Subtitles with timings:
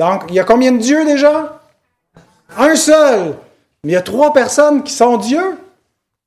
[0.00, 1.60] Donc, il y a combien de dieux déjà?
[2.56, 3.36] Un seul.
[3.84, 5.58] Mais il y a trois personnes qui sont Dieu.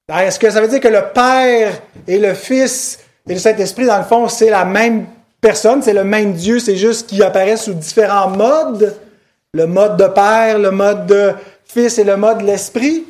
[0.07, 3.97] Est-ce que ça veut dire que le Père et le Fils et le Saint-Esprit, dans
[3.97, 5.07] le fond, c'est la même
[5.41, 8.95] personne, c'est le même Dieu, c'est juste qu'il apparaît sous différents modes?
[9.55, 11.33] Le mode de Père, le mode de
[11.65, 13.05] Fils et le mode de l'Esprit?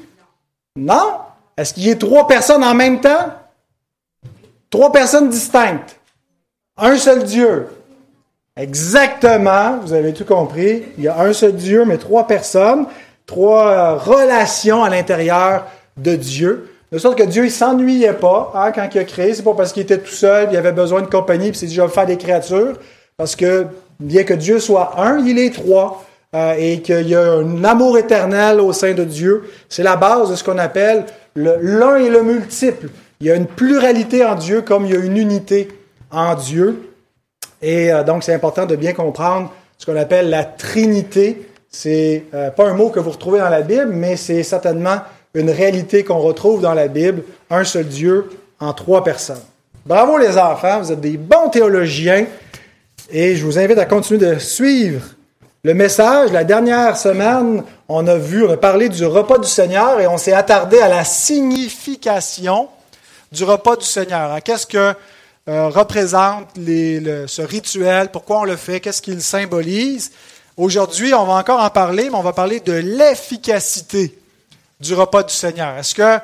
[0.78, 1.18] Non.
[1.58, 3.34] Est-ce qu'il y a trois personnes en même temps?
[4.70, 6.00] Trois personnes distinctes.
[6.78, 7.68] Un seul Dieu.
[8.56, 10.84] Exactement, vous avez tout compris.
[10.98, 12.86] Il y a un seul Dieu, mais trois personnes,
[13.26, 15.66] trois euh, relations à l'intérieur
[15.98, 16.70] de Dieu.
[16.92, 19.34] De sorte que Dieu, il s'ennuyait pas hein, quand il a créé.
[19.34, 21.88] C'est pas parce qu'il était tout seul, il avait besoin de compagnie, puis c'est déjà
[21.88, 22.78] faire des créatures.
[23.18, 23.66] Parce que
[24.00, 26.06] bien que Dieu soit un, il est trois.
[26.36, 29.44] Euh, et qu'il y a un amour éternel au sein de Dieu.
[29.70, 32.90] C'est la base de ce qu'on appelle l'un et le multiple.
[33.20, 35.68] Il y a une pluralité en Dieu comme il y a une unité
[36.10, 36.93] en Dieu.
[37.64, 41.50] Et euh, donc, c'est important de bien comprendre ce qu'on appelle la Trinité.
[41.70, 44.98] C'est euh, pas un mot que vous retrouvez dans la Bible, mais c'est certainement
[45.34, 48.30] une réalité qu'on retrouve dans la Bible, un seul Dieu
[48.60, 49.42] en trois personnes.
[49.86, 52.26] Bravo les enfants, vous êtes des bons théologiens
[53.10, 55.02] et je vous invite à continuer de suivre
[55.64, 56.32] le message.
[56.32, 60.18] La dernière semaine, on a vu, on a parlé du repas du Seigneur et on
[60.18, 62.70] s'est attardé à la signification
[63.32, 64.38] du repas du Seigneur.
[64.44, 64.94] Qu'est-ce que
[65.50, 70.12] euh, représente ce rituel, pourquoi on le fait, qu'est-ce qu'il symbolise.
[70.56, 74.18] Aujourd'hui, on va encore en parler, mais on va parler de l'efficacité
[74.80, 75.78] du repas du Seigneur.
[75.78, 76.20] Est-ce que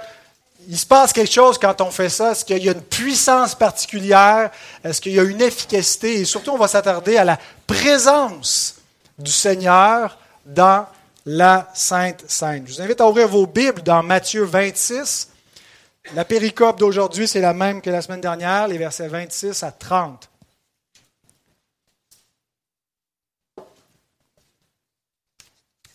[0.67, 2.31] il se passe quelque chose quand on fait ça?
[2.31, 4.51] Est-ce qu'il y a une puissance particulière?
[4.83, 6.19] Est-ce qu'il y a une efficacité?
[6.19, 8.75] Et surtout, on va s'attarder à la présence
[9.17, 10.85] du Seigneur dans
[11.25, 12.63] la Sainte Sainte.
[12.67, 15.29] Je vous invite à ouvrir vos Bibles dans Matthieu 26.
[16.13, 20.29] La péricope d'aujourd'hui, c'est la même que la semaine dernière, les versets 26 à 30.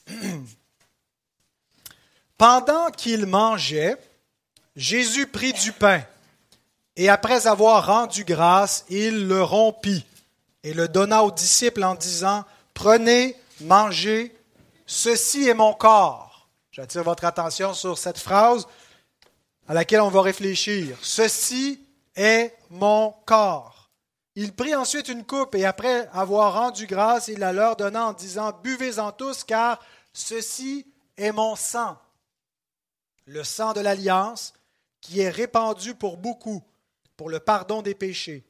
[2.38, 3.96] Pendant qu'il mangeait,
[4.76, 6.02] Jésus prit du pain
[6.96, 10.04] et après avoir rendu grâce, il le rompit
[10.62, 14.36] et le donna aux disciples en disant, Prenez, mangez,
[14.86, 16.48] ceci est mon corps.
[16.70, 18.66] J'attire votre attention sur cette phrase
[19.68, 20.96] à laquelle on va réfléchir.
[21.02, 21.80] Ceci
[22.16, 23.90] est mon corps.
[24.36, 28.12] Il prit ensuite une coupe et après avoir rendu grâce, il la leur donna en
[28.12, 29.80] disant, Buvez-en tous, car
[30.12, 30.86] ceci
[31.16, 31.96] est mon sang
[33.26, 34.52] le sang de l'alliance,
[35.00, 36.62] qui est répandu pour beaucoup,
[37.16, 38.44] pour le pardon des péchés.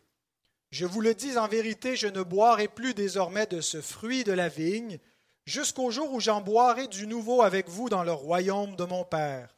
[0.70, 4.32] Je vous le dis en vérité, je ne boirai plus désormais de ce fruit de
[4.32, 4.98] la vigne,
[5.46, 9.54] jusqu'au jour où j'en boirai du nouveau avec vous dans le royaume de mon Père.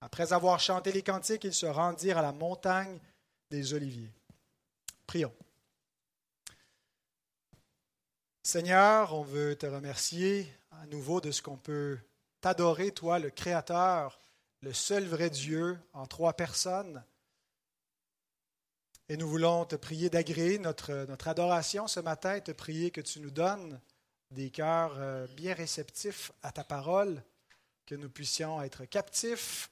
[0.00, 2.98] Après avoir chanté les cantiques, ils se rendirent à la montagne
[3.50, 4.12] des Oliviers.
[5.06, 5.34] Prions.
[8.42, 11.98] Seigneur, on veut te remercier à nouveau de ce qu'on peut
[12.40, 14.20] t'adorer, toi, le Créateur,
[14.62, 17.02] le seul vrai Dieu en trois personnes.
[19.08, 23.00] Et nous voulons te prier d'agréer notre, notre adoration ce matin et te prier que
[23.00, 23.80] tu nous donnes
[24.30, 27.22] des cœurs euh, bien réceptifs à ta parole,
[27.86, 29.70] que nous puissions être captifs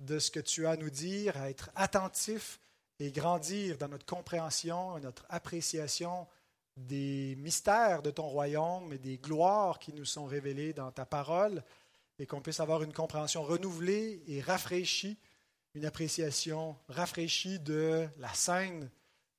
[0.00, 2.60] de ce que tu as à nous dire, à être attentifs
[3.00, 6.26] et grandir dans notre compréhension et notre appréciation
[6.76, 11.62] des mystères de ton royaume et des gloires qui nous sont révélées dans ta parole
[12.18, 15.18] et qu'on puisse avoir une compréhension renouvelée et rafraîchie,
[15.74, 18.90] une appréciation rafraîchie de la scène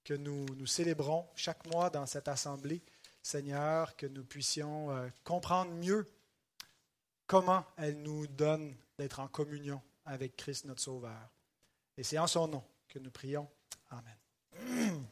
[0.03, 2.81] que nous, nous célébrons chaque mois dans cette assemblée.
[3.21, 6.07] Seigneur, que nous puissions euh, comprendre mieux
[7.27, 11.29] comment elle nous donne d'être en communion avec Christ notre Sauveur.
[11.95, 13.47] Et c'est en son nom que nous prions.
[13.91, 15.05] Amen.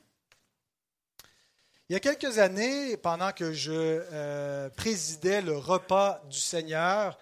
[1.90, 7.18] Il y a quelques années, pendant que je euh, présidais le repas du Seigneur,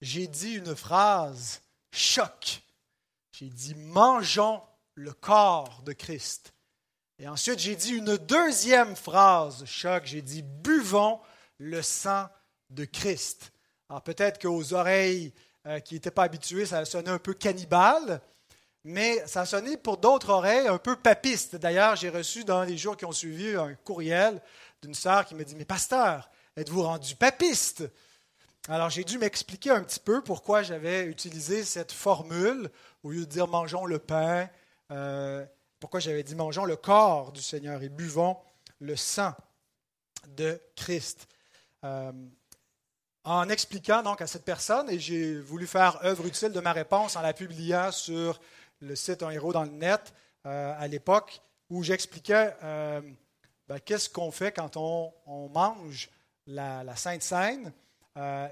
[0.00, 1.60] j'ai dit une phrase
[1.92, 2.62] choc.
[3.32, 4.62] J'ai dit mangeons
[4.94, 6.54] le corps de Christ.
[7.18, 10.04] Et ensuite, j'ai dit une deuxième phrase choc.
[10.06, 11.20] J'ai dit buvons
[11.58, 12.28] le sang
[12.70, 13.52] de Christ.
[13.88, 15.32] Alors peut-être qu'aux oreilles
[15.68, 18.20] euh, qui n'étaient pas habituées, ça sonnait un peu cannibale,
[18.84, 21.56] mais ça sonnait pour d'autres oreilles un peu papiste.
[21.56, 24.40] D'ailleurs, j'ai reçu dans les jours qui ont suivi un courriel
[24.82, 27.84] d'une sœur qui me dit Mais pasteur, êtes-vous rendu papiste
[28.70, 32.70] alors, j'ai dû m'expliquer un petit peu pourquoi j'avais utilisé cette formule
[33.02, 34.50] au lieu de dire mangeons le pain,
[34.90, 35.46] euh,
[35.80, 38.36] pourquoi j'avais dit mangeons le corps du Seigneur et buvons
[38.80, 39.32] le sang
[40.36, 41.28] de Christ.
[41.84, 42.12] Euh,
[43.28, 47.14] en expliquant donc à cette personne, et j'ai voulu faire œuvre utile de ma réponse
[47.14, 48.40] en la publiant sur
[48.80, 50.14] le site Un héros dans le net
[50.46, 55.12] euh, à l'époque, où j'expliquais ben, qu'est-ce qu'on fait quand on
[55.50, 56.08] mange
[56.46, 57.72] la, Sainte Seine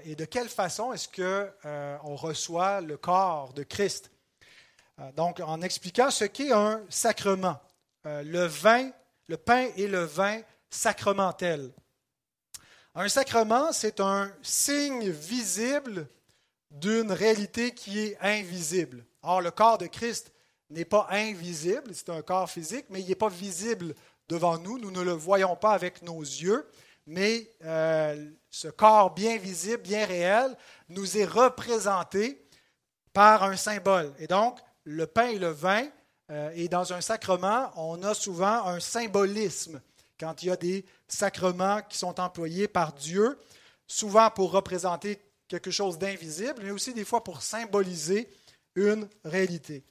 [0.03, 4.11] et de quelle façon est-ce qu'on reçoit le corps de Christ.
[5.15, 7.59] donc, en expliquant ce qu'est un sacrement,
[8.05, 8.91] le vin,
[9.27, 10.39] le pain et le vin
[10.69, 11.71] sacramentel.
[12.99, 16.07] Un sacrement, c'est un signe visible
[16.71, 19.05] d'une réalité qui est invisible.
[19.21, 20.33] Or, le corps de Christ
[20.71, 23.93] n'est pas invisible, c'est un corps physique, mais il n'est pas visible
[24.27, 24.79] devant nous.
[24.79, 26.67] Nous ne le voyons pas avec nos yeux,
[27.05, 30.57] mais euh, ce corps bien visible, bien réel,
[30.89, 32.47] nous est représenté
[33.13, 34.11] par un symbole.
[34.17, 35.87] Et donc, le pain et le vin,
[36.31, 39.79] euh, et dans un sacrement, on a souvent un symbolisme
[40.19, 43.39] quand il y a des sacrements qui sont employés par Dieu,
[43.85, 48.29] souvent pour représenter quelque chose d'invisible, mais aussi des fois pour symboliser
[48.75, 49.85] une réalité.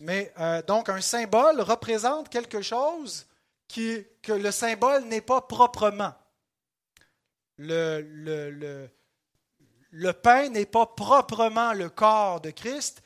[0.00, 3.26] Mais euh, donc un symbole représente quelque chose
[3.68, 6.12] qui, que le symbole n'est pas proprement.
[7.58, 8.00] Le,
[9.92, 13.02] le, pain n'est pas proprement le corps de Christ,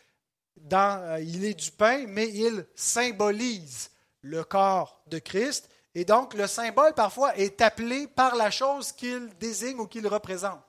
[0.56, 3.90] dans, euh, il est du pain, mais il symbolise
[4.22, 5.68] le corps de Christ.
[5.96, 10.60] Et donc le symbole parfois est appelé par la chose qu'il désigne ou qu'il représente.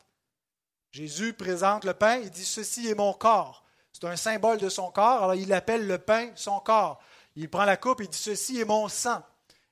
[0.89, 3.65] Jésus présente le pain, il dit Ceci est mon corps.
[3.91, 7.01] C'est un symbole de son corps, alors il appelle le pain son corps.
[7.35, 9.21] Il prend la coupe et dit Ceci est mon sang.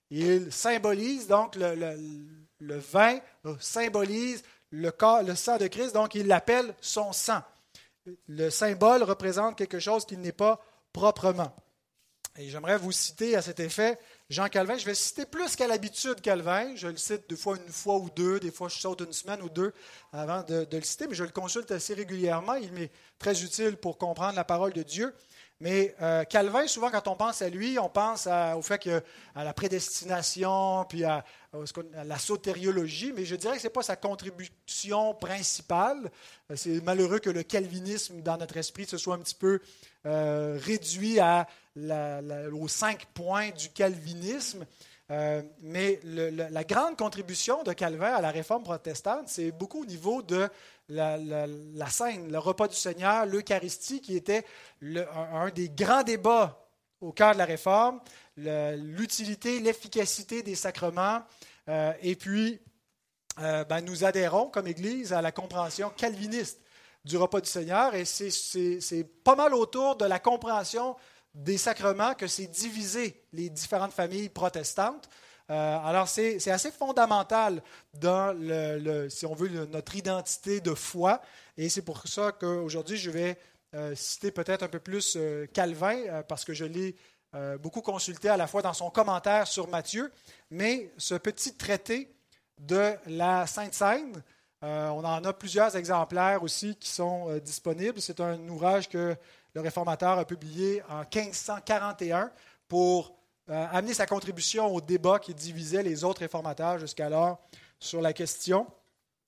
[0.09, 3.19] Il symbolise donc le, vin,
[3.61, 4.91] symbolise le,
[5.25, 7.41] le sang de Christ, donc il l'appelle son sang.
[8.27, 10.59] Le symbole représente quelque chose qui n'est pas
[10.91, 11.55] proprement.
[12.37, 13.97] Et j'aimerais vous citer à cet effet
[14.29, 14.77] Jean Calvin.
[14.77, 16.75] Je vais citer plus qu'à l'habitude Calvin.
[16.75, 18.39] Je le cite deux fois une fois ou deux.
[18.39, 19.71] Des fois, je saute une semaine ou deux
[20.11, 22.55] avant de, le citer, mais je le consulte assez régulièrement.
[22.55, 25.13] Il m'est très utile pour comprendre la parole de Dieu.
[25.61, 29.01] Mais euh, Calvin, souvent, quand on pense à lui, on pense au fait que,
[29.35, 31.23] à la prédestination, puis à,
[32.03, 36.11] la sotériologie, mais je dirais que ce n'est pas sa contribution principale.
[36.51, 39.61] Euh, c'est malheureux que le calvinisme, dans notre esprit, se soit un petit peu
[40.05, 41.47] euh, réduit à
[42.53, 44.65] aux cinq points du calvinisme.
[45.61, 50.47] Mais la grande contribution de Calvin à la réforme protestante, c'est beaucoup au niveau de
[50.89, 54.45] la, scène, le repas du Seigneur, l'Eucharistie, qui était
[54.81, 56.61] un, des grands débats
[57.01, 57.99] au cœur de la réforme,
[58.37, 61.21] l'utilité, l'efficacité des sacrements.
[61.69, 62.59] Euh, et puis,
[63.39, 66.61] euh, ben, nous adhérons comme Église à la compréhension calviniste
[67.03, 70.95] du repas du Seigneur, et c'est pas mal autour de la compréhension
[71.35, 75.07] des sacrements que c'est divisé les différentes familles protestantes.
[75.51, 77.61] Euh, alors, c'est assez fondamental
[77.93, 81.21] dans, le, si on veut, notre identité de foi.
[81.57, 83.37] Et c'est pour ça qu'aujourd'hui, je vais
[83.75, 86.95] euh, citer peut-être un peu plus euh, Calvin, parce que je l'ai
[87.59, 90.09] beaucoup consulté à la fois dans son commentaire sur Matthieu,
[90.51, 92.09] mais ce petit traité
[92.61, 94.23] de la Sainte Seine,
[94.61, 97.99] on en a plusieurs exemplaires aussi qui sont disponibles.
[97.99, 99.17] C'est un ouvrage que
[99.53, 102.31] le réformateur a publié en 1541
[102.69, 103.17] pour
[103.49, 107.39] euh, amener sa contribution au débat qui divisait les autres réformateurs jusqu'alors
[107.79, 108.65] sur la question.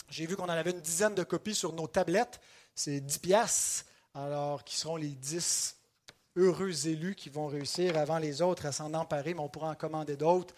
[0.10, 2.40] J'ai vu qu'on en avait une dizaine de copies sur nos tablettes.
[2.74, 3.86] C'est 10 piastres,
[4.16, 5.75] alors qui seront les 10
[6.36, 9.75] heureux élus qui vont réussir avant les autres à s'en emparer, mais on pourra en
[9.75, 10.56] commander d'autres.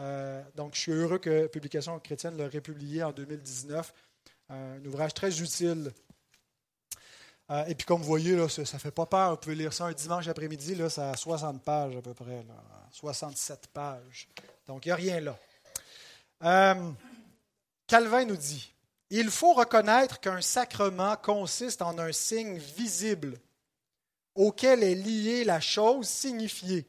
[0.00, 3.92] Euh, donc, je suis heureux que Publication chrétienne l'ait publié en 2019.
[4.48, 5.92] un ouvrage très utile
[7.50, 9.30] euh, et puis, comme vous voyez, ça ne fait pas peur.
[9.30, 10.74] Vous pouvez lire ça un dimanche après-midi.
[10.74, 12.44] Là, ça a 60 pages à peu près.
[12.90, 14.28] 67 pages.
[14.66, 15.38] Donc, il n'y a rien là.
[16.42, 16.90] Euh,
[17.86, 18.72] Calvin nous dit
[19.10, 23.38] Il faut reconnaître qu'un sacrement consiste en un signe visible
[24.34, 26.86] auquel est liée la chose signifiée,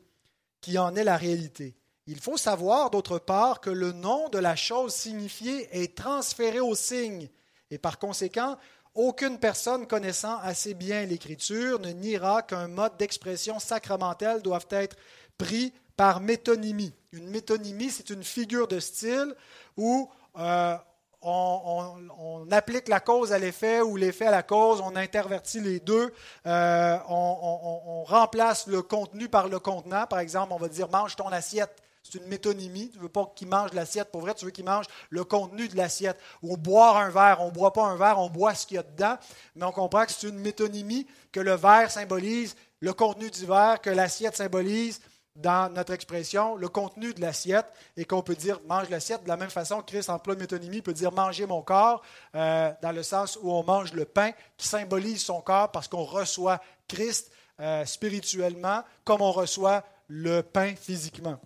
[0.60, 1.76] qui en est la réalité.
[2.06, 6.76] Il faut savoir, d'autre part, que le nom de la chose signifiée est transféré au
[6.76, 7.30] signe,
[7.70, 8.58] et par conséquent,
[8.98, 14.98] aucune personne connaissant assez bien l'Écriture ne niera qu'un mode d'expression sacramentel doit être
[15.38, 16.94] pris par métonymie.
[17.12, 19.34] Une métonymie, c'est une figure de style
[19.78, 20.76] où euh,
[21.22, 26.14] on, applique la cause à l'effet ou l'effet à la cause, on intervertit les deux,
[26.46, 30.08] euh, on, remplace le contenu par le contenant.
[30.08, 32.90] Par exemple, on va dire mange ton assiette c'est une métonymie.
[32.90, 35.68] Tu ne veux pas qu'il mange l'assiette pour vrai, tu veux qu'il mange le contenu
[35.68, 36.20] de l'assiette.
[36.42, 38.80] Ou boire un verre, on ne boit pas un verre, on boit ce qu'il y
[38.80, 39.18] a dedans.
[39.56, 43.82] Mais on comprend que c'est une métonymie, que le verre symbolise le contenu du verre,
[43.82, 45.02] que l'assiette symbolise,
[45.38, 49.24] dans notre expression, le contenu de l'assiette, et qu'on peut dire mange l'assiette.
[49.24, 52.02] De la même façon, Christ emploie une métonymie, peut dire manger mon corps,
[52.36, 56.04] euh, dans le sens où on mange le pain, qui symbolise son corps parce qu'on
[56.04, 61.40] reçoit Christ euh, spirituellement, comme on reçoit le pain physiquement.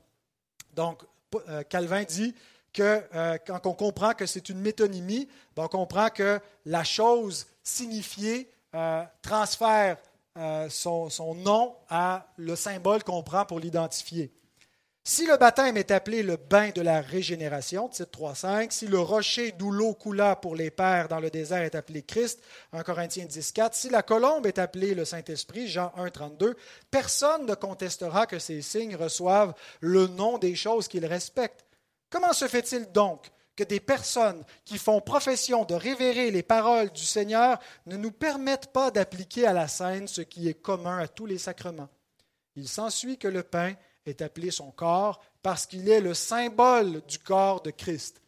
[0.76, 1.04] Donc,
[1.48, 2.36] euh, Calvin dit
[2.74, 7.48] que euh, quand on comprend que c'est une métonymie, ben, on comprend que la chose
[7.64, 9.98] signifiée euh, transfère
[10.70, 14.32] son, nom à le symbole qu'on prend pour l'identifier.
[15.04, 19.52] Si le baptême est appelé le bain de la régénération, titre 3.5, si le rocher
[19.52, 22.40] d'où l'eau coula pour les pères dans le désert est appelé Christ,
[22.72, 26.54] 1 Corinthiens 10.4, si la colombe est appelée le Saint-Esprit, Jean 1.32,
[26.92, 31.66] personne ne contestera que ces signes reçoivent le nom des choses qu'ils respectent.
[32.12, 37.06] Comment se fait-il donc que des personnes qui font profession de révérer les paroles du
[37.06, 41.26] Seigneur ne nous permettent pas d'appliquer à la scène ce qui est commun à tous
[41.26, 41.90] les sacrements?
[42.56, 43.74] Il s'ensuit que le pain
[44.06, 48.22] est appelé son corps parce qu'il est le symbole du corps de Christ.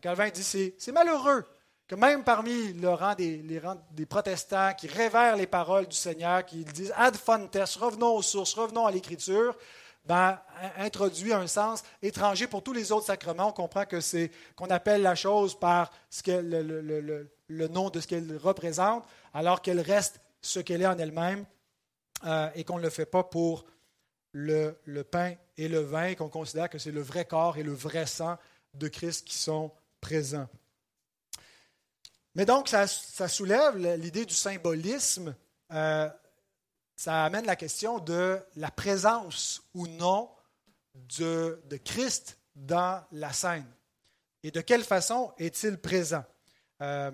[0.00, 1.44] Calvin dit c'est, malheureux
[1.86, 5.96] que même parmi le rang des, les rangs des protestants qui révèrent les paroles du
[5.96, 9.54] Seigneur, qui disent ad fontes, revenons aux sources, revenons à l'Écriture,
[10.04, 10.38] ben,
[10.78, 13.48] introduit un sens étranger pour tous les autres sacrements.
[13.48, 16.40] On comprend que c'est qu'on appelle la chose par ce
[17.48, 21.44] le, nom de ce qu'elle représente, alors qu'elle reste ce qu'elle est en elle-même,
[22.24, 23.64] euh, et qu'on ne le fait pas pour
[24.32, 28.06] le, pain et le vin, qu'on considère que c'est le vrai corps et le vrai
[28.06, 28.38] sang
[28.74, 29.70] de Christ qui sont
[30.00, 30.48] présents.
[32.34, 35.34] Mais donc, ça, soulève l'idée du symbolisme.
[35.72, 36.08] Euh,
[36.96, 40.30] ça amène la question de la présence ou non
[40.94, 43.66] de, Christ dans la scène.
[44.42, 46.24] Et de quelle façon est-il présent?
[46.80, 47.10] Euh,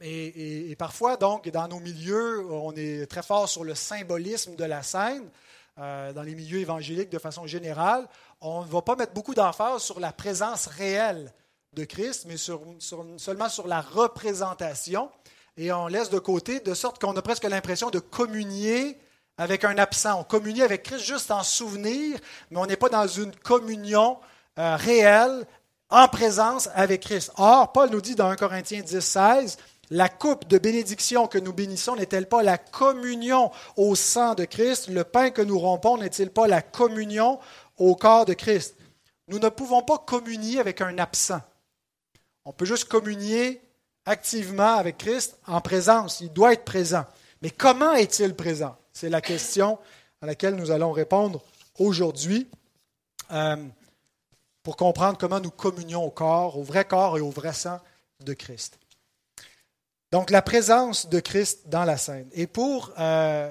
[0.00, 4.64] et, et, parfois, donc, dans nos milieux, on est très fort sur le symbolisme de
[4.64, 5.28] la scène.
[5.78, 8.06] Euh, dans les milieux évangéliques de façon générale,
[8.42, 11.32] on ne va pas mettre beaucoup d'emphase sur la présence réelle
[11.72, 15.10] de Christ, mais seulement sur la représentation.
[15.56, 18.98] Et on laisse de côté, de sorte qu'on a presque l'impression de communier
[19.38, 20.20] avec un absent.
[20.20, 22.18] On communie avec Christ juste en souvenir,
[22.50, 24.18] mais on n'est pas dans une communion
[24.58, 25.46] euh, réelle,
[25.88, 27.32] en présence avec Christ.
[27.36, 29.58] Or, Paul nous dit dans 1 Corinthiens 10, 16,
[29.92, 34.88] la coupe de bénédiction que nous bénissons n'est-elle pas la communion au sang de Christ?
[34.88, 37.38] Le pain que nous rompons n'est-il pas la communion
[37.76, 38.74] au corps de Christ?
[39.28, 41.42] Nous ne pouvons pas communier avec un absent.
[42.46, 43.60] On peut juste communier
[44.06, 46.22] activement avec Christ en présence.
[46.22, 47.04] Il doit être présent.
[47.42, 48.74] Mais comment est-il présent?
[48.94, 49.78] C'est la question
[50.22, 51.42] à laquelle nous allons répondre
[51.78, 52.48] aujourd'hui
[53.30, 53.56] euh,
[54.62, 57.78] pour comprendre comment nous communions au corps, au vrai corps et au vrai sang
[58.20, 58.78] de Christ.
[60.12, 62.28] Donc la présence de Christ dans la scène.
[62.34, 63.50] Et pour euh,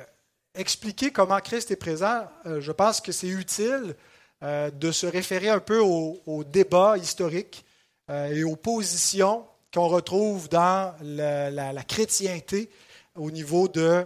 [0.53, 3.95] expliquer comment Christ est présent, euh, je pense que c'est utile
[4.43, 7.65] euh, de se référer un peu au, débat historique
[8.09, 12.69] et aux positions qu'on retrouve dans la, chrétienté
[13.15, 14.05] au niveau de,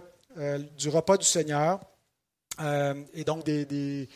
[0.78, 1.80] du repas du Seigneur.
[2.60, 4.08] et donc des,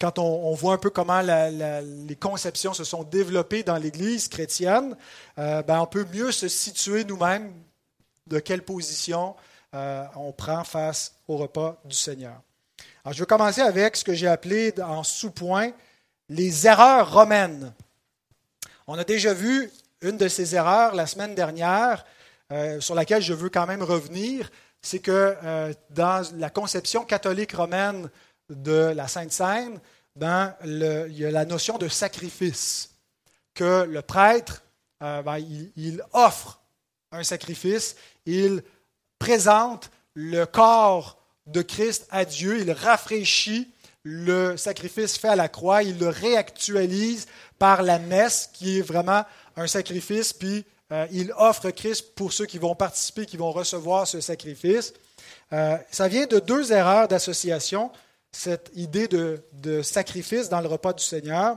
[0.00, 4.96] quand on, voit un peu comment les conceptions se sont développées dans l'Église chrétienne,
[5.38, 7.52] euh, ben, on peut mieux se situer nous-mêmes
[8.26, 9.34] de quelle position
[9.74, 12.40] euh, on prend face au repas du Seigneur.
[13.04, 15.72] Alors, je vais commencer avec ce que j'ai appelé en sous-point
[16.28, 17.72] les erreurs romaines.
[18.86, 22.04] On a déjà vu une de ces erreurs la semaine dernière,
[22.52, 24.50] euh, sur laquelle je veux quand même revenir,
[24.80, 25.34] c'est que
[25.90, 28.08] dans la conception catholique romaine
[28.50, 29.80] de la Sainte Seine,
[30.16, 32.90] ben, il y a la notion de sacrifice,
[33.54, 34.62] que le prêtre,
[35.02, 36.60] euh, ben, il, offre
[37.12, 38.62] un sacrifice, il
[39.18, 45.82] présente le corps de Christ à Dieu, il rafraîchit le sacrifice fait à la croix,
[45.82, 47.26] il le réactualise
[47.58, 49.24] par la messe, qui est vraiment
[49.56, 54.06] un sacrifice, puis euh, il offre Christ pour ceux qui vont participer, qui vont recevoir
[54.06, 54.94] ce sacrifice.
[55.52, 57.90] Euh, ça vient de deux erreurs d'association
[58.32, 61.56] cette idée de, sacrifice dans le repas du Seigneur.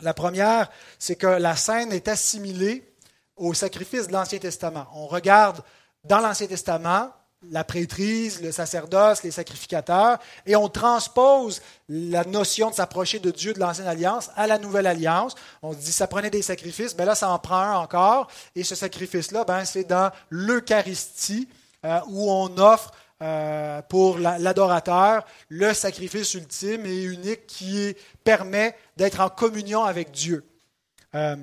[0.00, 2.92] La première, c'est que la scène est assimilée
[3.36, 4.86] au sacrifice de l'Ancien Testament.
[4.94, 5.60] On regarde
[6.04, 7.10] dans l'Ancien Testament
[7.50, 13.52] la prêtrise, le sacerdoce, les sacrificateurs, et on transpose la notion de s'approcher de Dieu
[13.52, 15.34] de l'Ancienne Alliance à la Nouvelle Alliance.
[15.62, 18.74] On dit ça prenait des sacrifices, mais là ça en prend un encore, et ce
[18.74, 21.48] sacrifice-là, ben, c'est dans l'Eucharistie
[21.84, 22.92] euh, où on offre
[23.22, 27.94] euh, pour l'adorateur le sacrifice ultime et unique qui
[28.24, 30.44] permet d'être en communion avec Dieu.
[31.14, 31.36] Euh,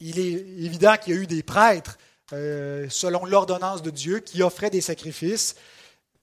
[0.00, 1.98] il est évident qu'il y a eu des prêtres,
[2.32, 5.54] euh, selon l'ordonnance de Dieu, qui offraient des sacrifices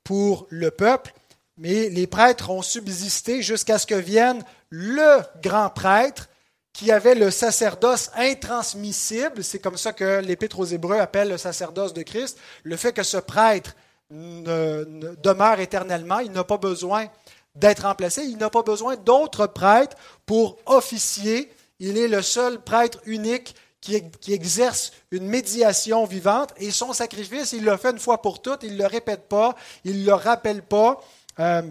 [0.04, 1.14] pour le peuple,
[1.58, 6.30] mais les prêtres ont subsisté jusqu'à ce que vienne le grand prêtre
[6.74, 11.94] qui avait le sacerdoce intransmissible, c'est comme ça que l'Épître aux Hébreux appelle le sacerdoce
[11.94, 13.76] de Christ, le fait que ce prêtre
[14.12, 16.20] demeure éternellement.
[16.20, 17.08] Il n'a pas besoin
[17.56, 18.24] d'être remplacé.
[18.24, 24.34] Il n'a pas besoin d'autres prêtres pour officier Il est le seul prêtre unique qui,
[24.34, 28.74] exerce une médiation vivante et son sacrifice, il le fait une fois pour toutes, il
[28.74, 31.02] ne le répète pas, il ne le rappelle pas.
[31.40, 31.64] Euh,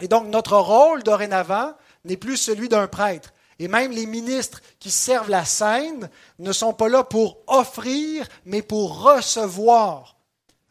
[0.00, 3.34] et donc notre rôle dorénavant n'est plus celui d'un prêtre.
[3.58, 8.62] Et même les ministres qui servent la scène ne sont pas là pour offrir, mais
[8.62, 10.13] pour recevoir.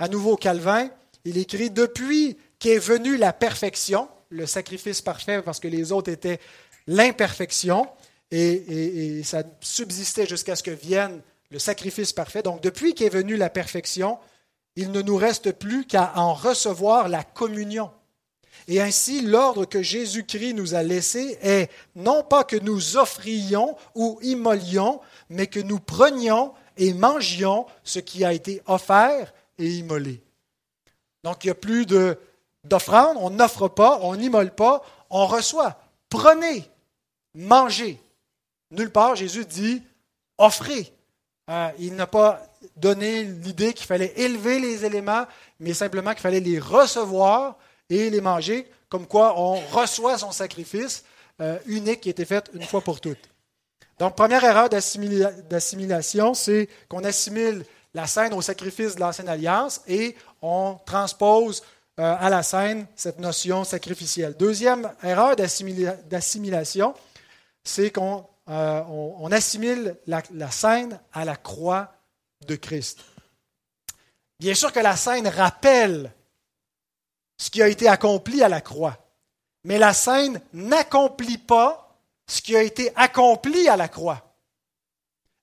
[0.04, 0.90] À nouveau, Calvin,
[1.24, 6.42] il écrit Depuis qu'est venue la perfection, le sacrifice parfait parce que les autres étaient
[6.88, 7.88] l'imperfection,
[8.30, 12.44] et, ça subsistait jusqu'à ce que vienne le sacrifice parfait.
[12.44, 14.18] Donc, depuis qu'est venue la perfection,
[14.76, 17.90] il ne nous reste plus qu'à en recevoir la communion.
[18.68, 24.20] Et ainsi, l'ordre que Jésus-Christ nous a laissé est non pas que nous offrions ou
[24.22, 30.22] immolions, mais que nous prenions et mangions ce qui a été offert et immolé.
[31.24, 31.86] Donc, il n'y a plus
[32.64, 35.78] d'offrande, on n'offre pas, on n'immole pas, on reçoit.
[36.10, 36.70] Prenez,
[37.34, 38.00] mangez.
[38.72, 39.82] Nulle part, Jésus dit
[40.38, 40.92] offrez.
[41.50, 42.42] Euh, il n'a pas
[42.78, 45.26] donné l'idée qu'il fallait élever les éléments,
[45.60, 47.58] mais simplement qu'il fallait les recevoir
[47.90, 51.04] et les manger, comme quoi on reçoit son sacrifice
[51.42, 53.30] euh, unique qui était fait une fois pour toutes.
[54.00, 60.16] Donc, première erreur d'assimilation, c'est qu'on assimile la scène au sacrifice de l'ancienne alliance et
[60.42, 61.64] on transpose
[62.00, 64.36] euh, à la scène cette notion sacrificielle.
[64.36, 66.96] Deuxième erreur d'assimilation,
[67.64, 71.94] c'est qu'on euh, assimile la, scène à la croix
[72.48, 73.00] de Christ.
[74.40, 76.12] Bien sûr que la scène rappelle
[77.38, 78.98] ce qui a été accompli à la croix,
[79.64, 81.96] mais la scène n'accomplit pas
[82.28, 84.33] ce qui a été accompli à la croix.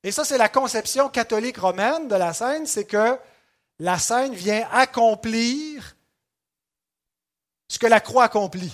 [0.03, 3.19] Et ça, c'est la conception catholique romaine de la scène, c'est que
[3.79, 5.97] la scène vient accomplir
[7.69, 8.73] ce que la croix accomplit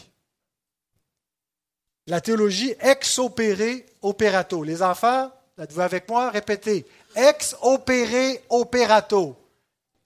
[2.07, 4.63] la théologie ex opere operato.
[4.63, 6.31] Les enfants, êtes-vous avec moi?
[6.31, 6.87] Répétez.
[7.15, 9.37] Ex opere operato.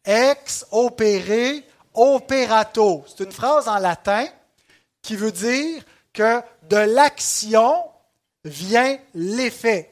[0.04, 1.62] Ex opere
[1.92, 3.04] operato.
[3.06, 4.26] C'est une phrase en latin
[5.02, 7.84] qui veut dire que de l'action
[8.44, 9.90] vient l'effet.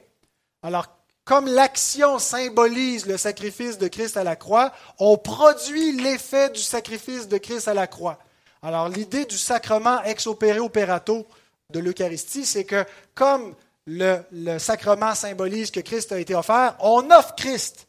[0.62, 0.86] Alors,
[1.28, 7.28] comme l'action symbolise le sacrifice de Christ à la croix, on produit l'effet du sacrifice
[7.28, 8.18] de Christ à la croix.
[8.62, 11.26] Alors, l'idée du sacrement ex opere operato,
[11.70, 12.82] de l'Eucharistie, c'est que
[13.14, 13.54] comme
[13.86, 14.22] le,
[14.58, 17.87] sacrement symbolise que Christ a été offert, on offre Christ.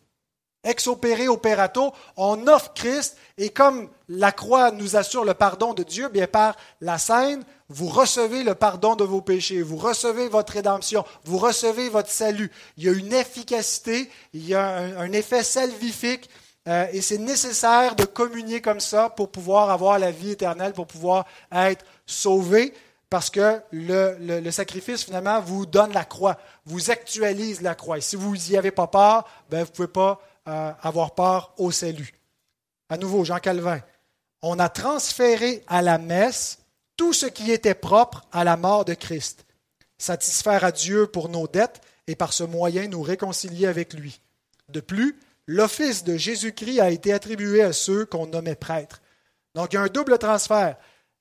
[0.64, 5.84] Ex opere operato, on offre Christ, et comme la croix nous assure le pardon de
[5.84, 10.52] Dieu, bien par la scène, vous recevez le pardon de vos péchés, vous recevez votre
[10.52, 12.52] rédemption, vous recevez votre salut.
[12.76, 16.30] Il y a une efficacité, il y a un, effet salvifique,
[16.68, 20.88] euh, et c'est nécessaire de communier comme ça pour pouvoir avoir la vie éternelle, pour
[20.88, 22.74] pouvoir être sauvé
[23.10, 27.98] parce que le, sacrifice, finalement, vous donne la croix, vous actualise la croix.
[27.98, 31.54] Et si vous n'y avez pas part, ben, vous ne pouvez pas euh, avoir part
[31.58, 32.12] au salut.
[32.90, 33.82] À nouveau, Jean Calvin,
[34.42, 36.60] on a transféré à la messe
[36.98, 39.46] tout ce qui était propre à la mort de Christ,
[39.98, 44.22] satisfaire à Dieu pour nos dettes et par ce moyen nous réconcilier avec lui.
[44.70, 49.02] De plus, l'office de Jésus-Christ a été attribué à ceux qu'on nommait prêtres.
[49.54, 50.78] Donc il y a un double transfert.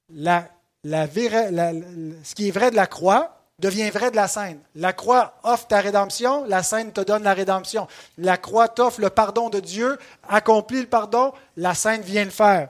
[0.09, 0.49] La
[0.85, 4.61] ce qui est vrai de la croix devient vrai de la scène.
[4.75, 7.89] La croix offre ta rédemption, la scène te donne la rédemption.
[8.17, 12.69] La croix t'offre le pardon de Dieu, accomplit le pardon, la scène vient le faire.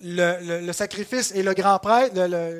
[0.00, 2.14] Le, sacrifice et le grand prêtre,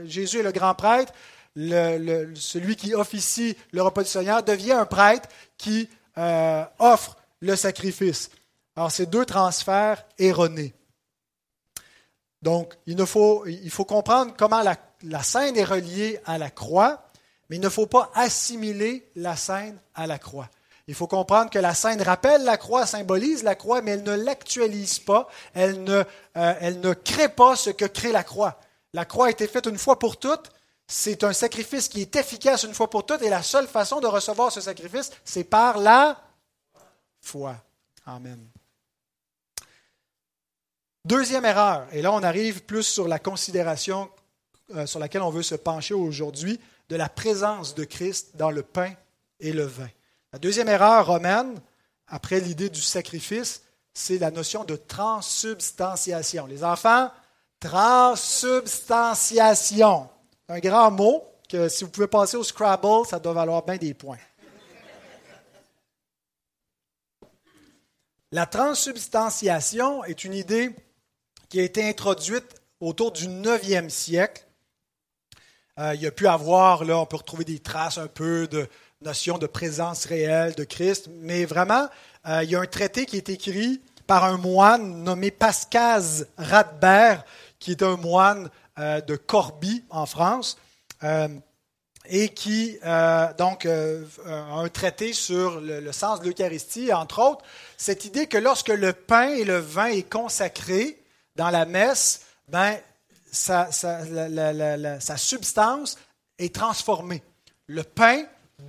[0.06, 1.12] Jésus est le grand prêtre,
[1.56, 5.88] celui qui officie le repas du Seigneur devient un prêtre qui
[6.18, 8.30] euh, offre le sacrifice.
[8.76, 10.74] Alors, c'est deux transferts erronés.
[12.40, 17.04] Donc, il, faut, il faut comprendre comment la, scène est reliée à la croix,
[17.52, 20.48] mais il ne faut pas assimiler la scène à la croix.
[20.86, 24.14] Il faut comprendre que la scène rappelle la croix, symbolise la croix, mais elle ne
[24.14, 26.02] l'actualise pas, elle ne,
[26.38, 28.58] euh, elle ne crée pas ce que crée la croix.
[28.94, 30.50] La croix a été faite une fois pour toutes,
[30.86, 34.06] c'est un sacrifice qui est efficace une fois pour toutes, et la seule façon de
[34.06, 36.18] recevoir ce sacrifice, c'est par la
[37.20, 37.56] foi.
[38.06, 38.48] Amen.
[41.04, 44.08] Deuxième erreur, et là on arrive plus sur la considération
[44.74, 48.62] euh, sur laquelle on veut se pencher aujourd'hui, de la présence de Christ dans le
[48.62, 48.92] pain
[49.40, 49.88] et le vin.
[50.32, 51.60] La deuxième erreur romaine,
[52.06, 53.62] après l'idée du sacrifice,
[53.94, 56.46] c'est la notion de transsubstantiation.
[56.46, 57.10] Les enfants,
[57.60, 60.08] transsubstantiation.
[60.48, 63.94] Un grand mot que si vous pouvez passer au Scrabble, ça doit valoir bien des
[63.94, 64.18] points.
[68.30, 70.74] La transsubstantiation est une idée
[71.50, 74.42] qui a été introduite autour du 9e siècle.
[75.78, 78.68] Euh, il y a pu avoir, là, on peut retrouver des traces un peu de,
[79.00, 81.88] notion de présence réelle de Christ, mais vraiment,
[82.24, 87.24] il y a un traité qui est écrit par un moine nommé Pascaz Radbert,
[87.58, 90.56] qui est un moine de Corbie en France
[92.06, 97.44] et qui euh, donc euh, a un traité sur le, sens de l'Eucharistie, entre autres,
[97.76, 101.02] cette idée que lorsque le pain et le vin est consacré
[101.36, 102.76] dans la messe, ben,
[103.32, 105.98] sa, substance
[106.38, 107.22] est transformée.
[107.66, 108.24] Le pain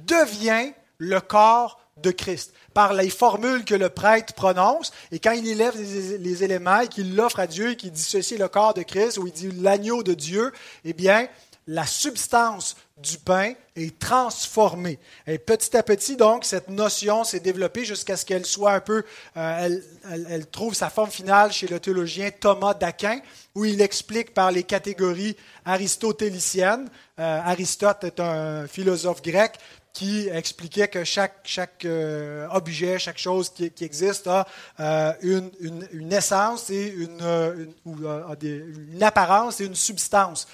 [0.07, 4.91] devient le corps de Christ par les formules que le prêtre prononce.
[5.11, 8.37] Et quand il élève les, éléments et qu'il l'offre à Dieu et qu'il dit ceci
[8.37, 10.51] le corps de Christ ou il dit l'agneau de Dieu,
[10.85, 11.27] eh bien,
[11.67, 14.99] la substance du pain est transformée.
[15.27, 19.03] Et petit à petit, donc, cette notion s'est développée jusqu'à ce qu'elle soit un peu,
[19.37, 19.79] euh,
[20.29, 23.19] elle, trouve sa forme finale chez le théologien Thomas d'Aquin,
[23.55, 25.35] où il explique par les catégories
[25.65, 26.89] aristotéliciennes.
[27.19, 29.53] Euh, Aristote est un philosophe grec
[29.93, 34.47] qui expliquait que chaque, chaque euh, objet, chaque chose qui, existe a
[35.21, 40.47] une, une, essence et une, une, apparence et une substance.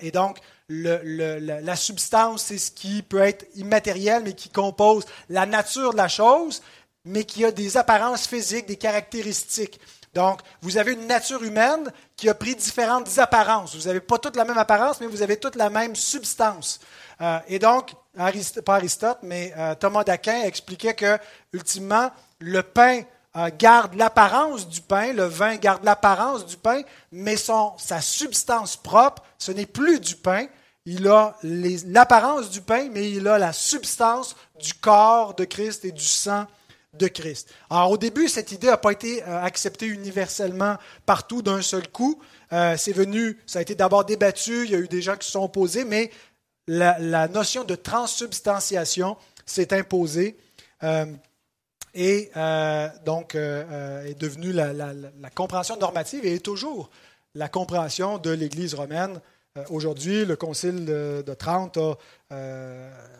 [0.00, 0.38] et donc,
[0.70, 6.08] la, substance, c'est ce qui peut être immatériel, mais qui compose la nature de la
[6.08, 6.62] chose,
[7.04, 9.80] mais qui a des apparences physiques, des caractéristiques.
[10.12, 13.76] Donc, vous avez une nature humaine qui a pris différentes apparences.
[13.76, 16.80] Vous n'avez pas toutes la même apparence, mais vous avez toutes la même substance.
[17.20, 17.92] Euh, et donc,
[18.64, 21.18] pas Aristote, mais euh, Thomas d'Aquin expliquait que,
[21.52, 23.02] ultimement, le pain
[23.36, 28.76] euh, garde l'apparence du pain, le vin garde l'apparence du pain, mais son, sa substance
[28.76, 30.46] propre, ce n'est plus du pain,
[30.86, 35.92] il a l'apparence du pain, mais il a la substance du corps de Christ et
[35.92, 36.46] du sang
[36.98, 37.48] de Christ.
[37.68, 40.76] Alors au début, cette idée n'a pas été euh, acceptée universellement
[41.06, 42.20] partout d'un seul coup.
[42.52, 45.26] Euh, c'est venu, ça a été d'abord débattu, il y a eu des gens qui
[45.26, 46.10] se sont opposés, mais
[46.66, 50.36] la, notion de transsubstantiation s'est imposée
[50.82, 51.06] euh,
[51.94, 52.30] et
[53.04, 56.90] donc est devenue la, compréhension normative et est toujours
[57.34, 59.20] la compréhension de l'Église romaine
[59.68, 61.78] aujourd'hui, le Concile de, Trente
[62.32, 63.19] euh, a,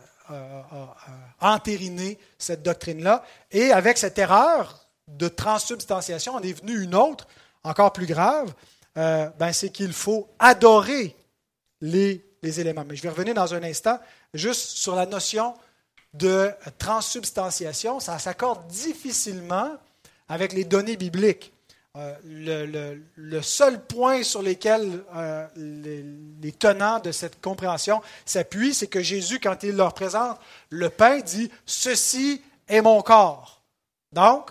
[1.41, 3.25] entériné cette doctrine-là.
[3.51, 7.27] Et avec cette erreur de transsubstantiation, on est venu une autre,
[7.65, 8.53] encore plus grave,
[8.97, 11.17] euh, ben, c'est qu'il faut adorer
[11.81, 12.85] les, les, éléments.
[12.87, 13.99] Mais je vais revenir dans un instant
[14.35, 15.55] juste sur la notion
[16.15, 18.01] de transsubstantiation.
[18.01, 19.77] Ça s'accorde difficilement
[20.29, 21.53] avec les données bibliques.
[21.97, 29.03] Euh, le, seul point sur lequel euh, les, tenants de cette compréhension s'appuient, c'est que
[29.03, 33.63] Jésus, quand il leur présente le pain, dit Ceci est mon corps.
[34.13, 34.51] Donc,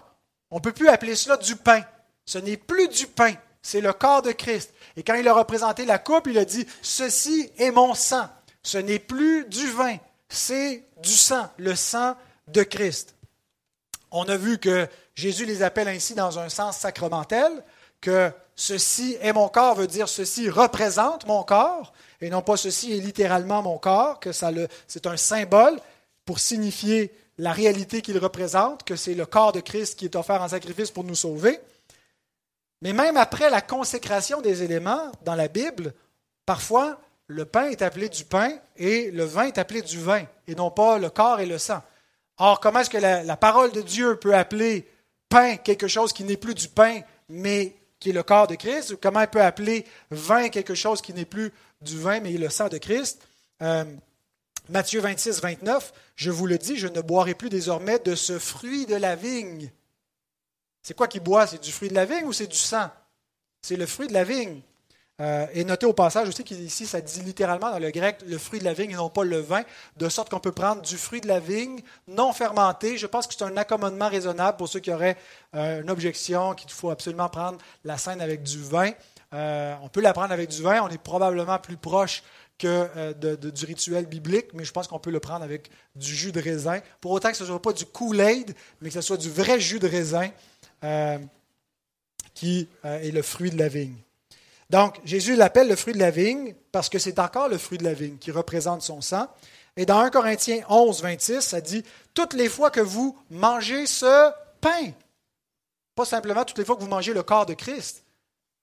[0.52, 1.82] on ne peut plus appeler cela du pain.
[2.25, 4.73] Ce n'est plus du pain, c'est le corps de Christ.
[4.97, 8.28] Et quand il a représenté la coupe, il a dit Ceci est mon sang.
[8.63, 9.95] Ce n'est plus du vin,
[10.28, 12.17] c'est du sang, le sang
[12.49, 13.15] de Christ.
[14.12, 17.52] On a vu que Jésus les appelle ainsi dans un sens sacramentel,
[18.02, 22.93] que ceci est mon corps veut dire ceci représente mon corps, et non pas ceci
[22.93, 25.80] est littéralement mon corps, que c'est un symbole
[26.26, 30.41] pour signifier la réalité qu'il représente, que c'est le corps de Christ qui est offert
[30.41, 31.60] en sacrifice pour nous sauver.
[32.82, 35.93] Mais même après la consécration des éléments dans la Bible,
[36.45, 40.56] parfois le pain est appelé du pain et le vin est appelé du vin, et
[40.56, 41.82] non pas le corps et le sang.
[42.39, 44.88] Or, comment est-ce que la, parole de Dieu peut appeler
[45.28, 48.95] pain quelque chose qui n'est plus du pain, mais qui est le corps de Christ?
[49.02, 52.69] Comment elle peut appeler vin quelque chose qui n'est plus du vin, mais le sang
[52.69, 53.28] de Christ?
[53.62, 53.84] Euh,
[54.69, 58.86] Matthieu 26, 29, je vous le dis, je ne boirai plus désormais de ce fruit
[58.86, 59.69] de la vigne.
[60.82, 61.45] C'est quoi qui boit?
[61.45, 62.89] C'est du fruit de la vigne ou c'est du sang?
[63.62, 64.62] C'est le fruit de la vigne.
[65.19, 68.60] Euh, et notez au passage aussi qu'ici, ça dit littéralement dans le grec le fruit
[68.60, 69.63] de la vigne et non pas le vin,
[69.97, 72.97] de sorte qu'on peut prendre du fruit de la vigne non fermenté.
[72.97, 75.17] Je pense que c'est un accommodement raisonnable pour ceux qui auraient
[75.55, 78.91] euh, une objection qu'il faut absolument prendre la scène avec du vin.
[79.34, 82.23] Euh, on peut la prendre avec du vin, on est probablement plus proche
[82.58, 86.41] que du rituel biblique, mais je pense qu'on peut le prendre avec du jus de
[86.41, 89.29] raisin, pour autant que ce ne soit pas du Kool-Aid, mais que ce soit du
[89.29, 90.29] vrai jus de raisin
[92.34, 93.95] qui est le fruit de la vigne.
[94.69, 97.84] Donc, Jésus l'appelle le fruit de la vigne parce que c'est encore le fruit de
[97.84, 99.27] la vigne qui représente son sang.
[99.75, 104.32] Et dans 1 Corinthiens 11, 26, ça dit Toutes les fois que vous mangez ce
[104.62, 104.91] pain,
[105.95, 108.03] pas simplement toutes les fois que vous mangez le corps de Christ,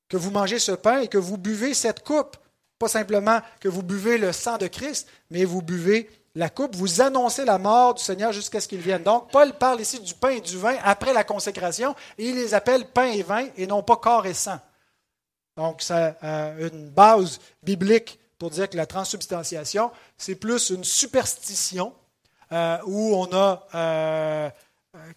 [0.09, 2.37] que vous mangez ce pain et que vous buvez cette coupe,
[2.79, 7.01] pas simplement que vous buvez le sang de Christ, mais vous buvez la coupe, vous
[7.01, 9.03] annoncez la mort du Seigneur jusqu'à ce qu'il vienne.
[9.03, 12.53] Donc, Paul parle ici du pain et du vin après la consécration, et il les
[12.53, 14.61] appelle pain et vin et non pas corps et sang.
[15.57, 21.95] Donc, ça a une base biblique pour dire que la transsubstantiation, c'est plus une superstition
[22.53, 24.51] euh, où on a euh,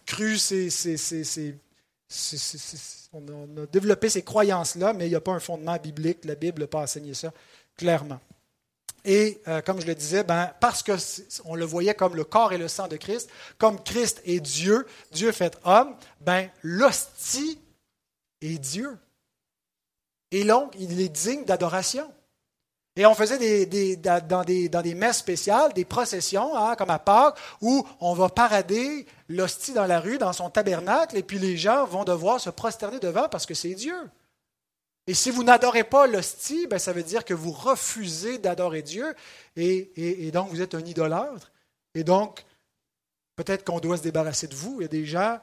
[0.06, 0.36] cru
[3.12, 6.24] on a développé ces croyances-là, mais il n'y a pas un fondement biblique.
[6.24, 7.32] La Bible n'a pas enseigné ça
[7.76, 8.20] clairement.
[9.04, 12.68] Et comme je le disais, ben, parce qu'on le voyait comme le corps et le
[12.68, 17.58] sang de Christ, comme Christ est Dieu, Dieu fait homme, ben, l'hostie
[18.42, 18.98] est Dieu.
[20.30, 22.10] Et donc, il est digne d'adoration.
[22.96, 26.98] Et on faisait des, dans, des, dans, des, messes spéciales, des processions, hein, comme à
[26.98, 31.56] Pâques, où on va parader l'hostie dans la rue, dans son tabernacle, et puis les
[31.56, 33.96] gens vont devoir se prosterner devant parce que c'est Dieu.
[35.06, 39.14] Et si vous n'adorez pas l'hostie, ben, ça veut dire que vous refusez d'adorer Dieu,
[39.56, 41.52] et, donc vous êtes un idolâtre.
[41.94, 42.44] Et donc,
[43.36, 44.76] peut-être qu'on doit se débarrasser de vous.
[44.80, 45.38] Il y a des gens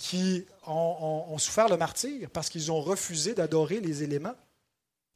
[0.00, 4.34] qui ont souffert le martyr parce qu'ils ont refusé d'adorer les éléments.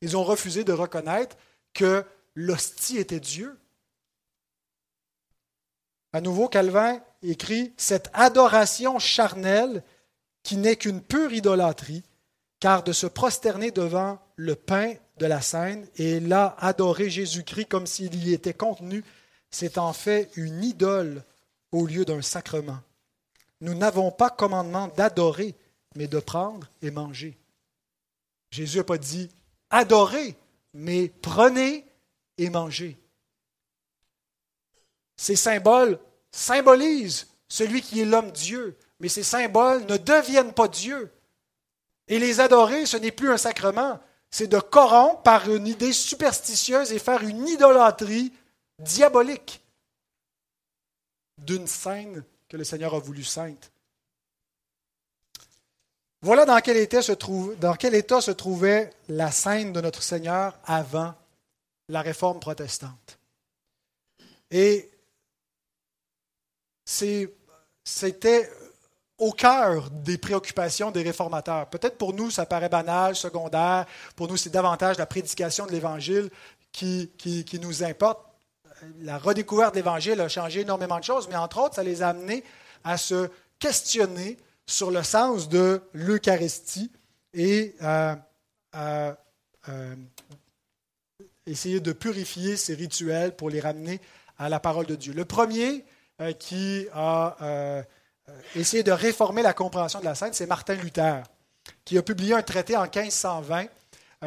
[0.03, 1.39] Ils ont refusé de reconnaître
[1.73, 3.59] que l'hostie était Dieu.
[6.13, 9.83] À nouveau, Calvin écrit Cette adoration charnelle
[10.43, 12.03] qui n'est qu'une pure idolâtrie,
[12.61, 17.87] car de se prosterner devant le pain de la scène et là adorer Jésus-Christ comme
[17.87, 19.03] s'il y était contenu,
[19.51, 21.25] c'est en fait une idole
[21.73, 22.81] au lieu d'un sacrement.
[23.65, 25.55] Nous n'avons pas commandement d'adorer,
[25.95, 27.39] mais de prendre et manger.
[28.51, 29.31] Jésus n'a pas dit
[29.71, 30.37] adorer,
[30.75, 31.87] mais prenez
[32.37, 32.99] et mangez.
[35.17, 35.99] Ces symboles
[36.31, 41.11] symbolisent celui qui est l'homme Dieu, mais ces symboles ne deviennent pas Dieu.
[42.07, 43.99] Et les adorer, ce n'est plus un sacrement,
[44.31, 48.31] c'est de corrompre par une idée superstitieuse et faire une idolâtrie
[48.79, 49.65] diabolique
[51.39, 53.71] d'une scène que le Seigneur a voulu sainte.
[56.23, 61.15] Voilà dans quel, état se trouvait la scène de notre Seigneur avant
[61.89, 63.19] la réforme protestante.
[64.51, 64.91] Et
[66.87, 68.51] c'était
[69.19, 71.69] au cœur des préoccupations des réformateurs.
[71.69, 73.87] Peut-être pour nous, ça paraît banal, secondaire.
[74.17, 76.31] Pour nous, c'est davantage la prédication de l'Évangile
[76.73, 77.11] qui,
[77.61, 78.34] nous importe.
[79.01, 82.09] La redécouverte de l'Évangile a changé énormément de choses, mais entre autres, ça les a
[82.09, 82.45] amenés
[82.85, 86.91] à se questionner sur le sens de l'Eucharistie
[87.35, 88.15] et euh,
[91.47, 94.01] essayer de purifier ces rituels pour les ramener
[94.39, 95.13] à la parole de Dieu.
[95.13, 95.85] Le premier
[96.21, 97.83] euh, qui a euh,
[98.55, 101.23] essayé de réformer la compréhension de la Sainte, c'est Martin Luther,
[101.85, 103.67] qui a publié un traité en 1520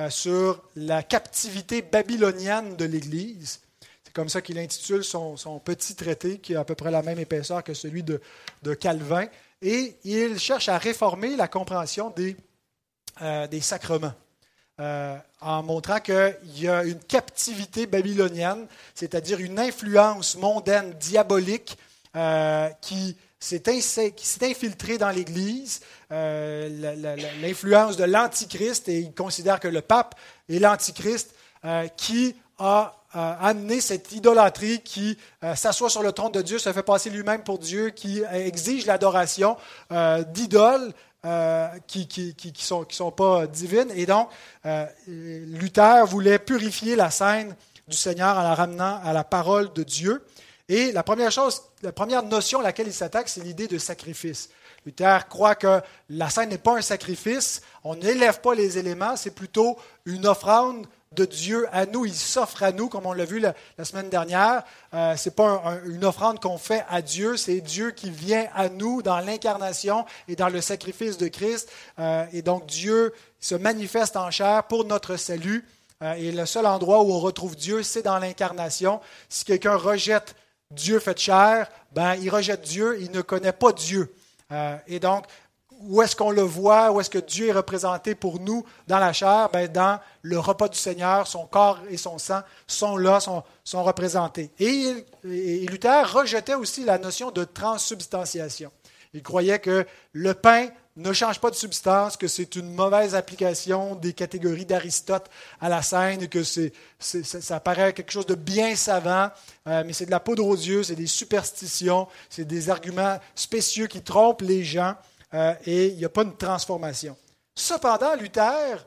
[0.10, 3.62] sur la captivité babylonienne de l'Église.
[4.18, 7.64] Comme ça qu'il intitule son, petit traité, qui a à peu près la même épaisseur
[7.64, 8.20] que celui de
[8.74, 9.28] Calvin
[9.62, 12.36] et il cherche à réformer la compréhension des,
[13.22, 14.14] euh, des sacrements.
[14.80, 21.78] Euh, en montrant qu'il y a une captivité babylonienne, c'est-à-dire une influence mondaine diabolique
[22.16, 23.64] euh, qui s'est
[24.44, 30.16] infiltrée dans l'Église, l'influence de l'Antichrist, et il considère que le pape
[30.50, 31.36] est l'Antichrist
[31.96, 36.84] qui a amener cette idolâtrie qui euh, s'assoit sur le trône de Dieu, se fait
[36.84, 39.58] passer lui-même pour Dieu, qui exige l'adoration
[39.92, 40.94] euh, d'idoles
[41.26, 43.92] euh, qui ne qui, qui sont, qui sont, pas divines.
[43.96, 44.30] Et donc,
[45.08, 47.56] Luther voulait purifier la scène
[47.88, 50.24] du Seigneur en la ramenant à la parole de Dieu.
[50.70, 54.50] Et la première chose, la première notion à laquelle il s'attaque, c'est l'idée de sacrifice.
[54.86, 59.32] Luther croit que la scène n'est pas un sacrifice, on n'élève pas les éléments, c'est
[59.32, 62.06] plutôt une offrande de Dieu à nous.
[62.06, 64.64] Il s'offre à nous, comme on l'a vu la, semaine dernière.
[64.94, 68.70] Euh, Ce n'est pas une offrande qu'on fait à Dieu, c'est Dieu qui vient à
[68.70, 71.70] nous dans l'incarnation et dans le sacrifice de Christ.
[72.00, 75.66] Euh, et donc Dieu se manifeste en chair pour notre salut.
[76.04, 79.00] Euh, et le seul endroit où on retrouve Dieu, c'est dans l'incarnation.
[79.30, 80.36] Si quelqu'un rejette
[80.72, 84.14] Dieu fait chair, ben, il rejette Dieu, il ne connaît pas Dieu.
[84.88, 85.26] et donc,
[85.82, 89.14] où est-ce qu'on le voit, où est-ce que Dieu est représenté pour nous dans la
[89.14, 89.50] chair?
[89.52, 93.84] Ben, Dans le repas du Seigneur, son corps et son sang sont là, sont, sont
[93.84, 94.52] représentés.
[94.60, 98.72] Et, Luther rejetait aussi la notion de transsubstantiation.
[99.14, 103.96] Il croyait que le pain ne change pas de substance, que c'est une mauvaise application
[103.96, 105.30] des catégories d'Aristote
[105.62, 109.30] à la scène, que c'est, ça paraît quelque chose de bien savant,
[109.68, 113.86] euh, mais c'est de la poudre aux yeux, c'est des superstitions, c'est des arguments spécieux
[113.86, 114.96] qui trompent les gens.
[115.34, 117.18] Euh, et il n'y a pas une transformation.
[117.56, 118.86] Cependant, Luther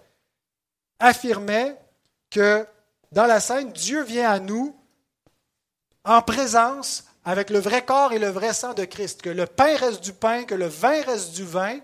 [0.98, 1.76] affirmait
[2.30, 2.66] que
[3.12, 4.76] dans la scène, Dieu vient à nous
[6.04, 9.76] en présence avec le vrai corps et le vrai sang de Christ, que le pain
[9.76, 11.78] reste du pain, que le vin reste du vin,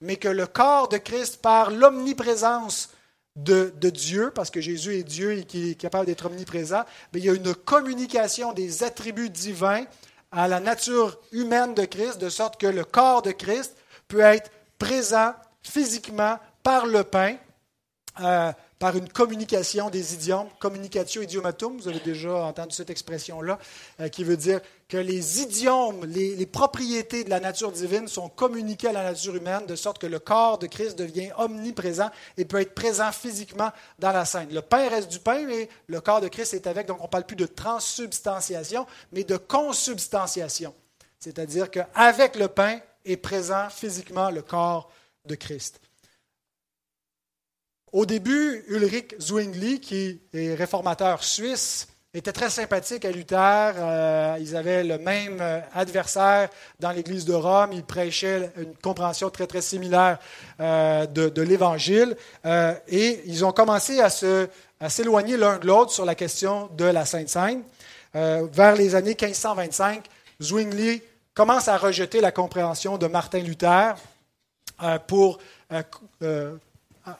[0.00, 2.90] mais que le corps de Christ, par l'omniprésence
[3.36, 7.24] de, Dieu, parce que Jésus est Dieu et qu'il est capable d'être omniprésent, mais il
[7.24, 9.84] y a une communication des attributs divins
[10.30, 13.74] à la nature humaine de Christ, de sorte que le corps de Christ
[14.08, 17.36] peut être présent physiquement par le pain,
[18.20, 23.58] euh, par une communication des idiomes, communicatio idiomatum, vous avez déjà entendu cette expression-là,
[24.00, 28.88] euh, qui veut dire que les idiomes, les, propriétés de la nature divine sont communiquées
[28.88, 32.60] à la nature humaine, de sorte que le corps de Christ devient omniprésent et peut
[32.60, 34.48] être présent physiquement dans la scène.
[34.52, 37.08] Le pain reste du pain, mais le corps de Christ est avec, donc on ne
[37.08, 40.74] parle plus de transsubstantiation, mais de consubstantiation.
[41.18, 44.90] C'est-à-dire qu'avec le pain est présent physiquement le corps
[45.26, 45.80] de Christ.
[47.92, 53.36] Au début, Ulrich Zwingli, qui est réformateur suisse, était très sympathique à Luther.
[53.76, 57.70] Euh, ils avaient le même euh, adversaire dans l'Église de Rome.
[57.72, 60.18] Ils prêchaient une compréhension très, très similaire
[60.60, 62.16] euh, de, l'Évangile.
[62.88, 64.08] et ils ont commencé à,
[64.80, 67.62] à s'éloigner l'un de l'autre sur la question de la Sainte Seine.
[68.12, 70.04] vers les années 1525,
[70.40, 71.02] Zwingli
[71.34, 73.94] commence à rejeter la compréhension de Martin Luther
[75.06, 75.38] pour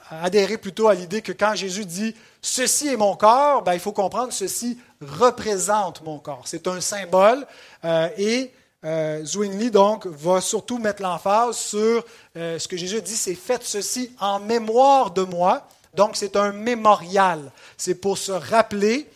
[0.09, 3.91] adhérer plutôt à l'idée que quand Jésus dit ceci est mon corps, ben, il faut
[3.91, 6.43] comprendre ceci représente mon corps.
[6.45, 7.45] C'est un symbole
[7.83, 8.51] euh, et
[8.83, 12.05] euh, Zwingli donc va surtout mettre l'emphase sur
[12.37, 15.67] euh, ce que Jésus dit, c'est faites ceci en mémoire de moi.
[15.93, 17.51] Donc c'est un mémorial.
[17.77, 19.07] C'est pour se rappeler.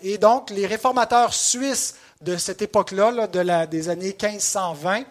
[0.00, 5.04] et donc les réformateurs suisses de cette époque-là, de la, des années 1520,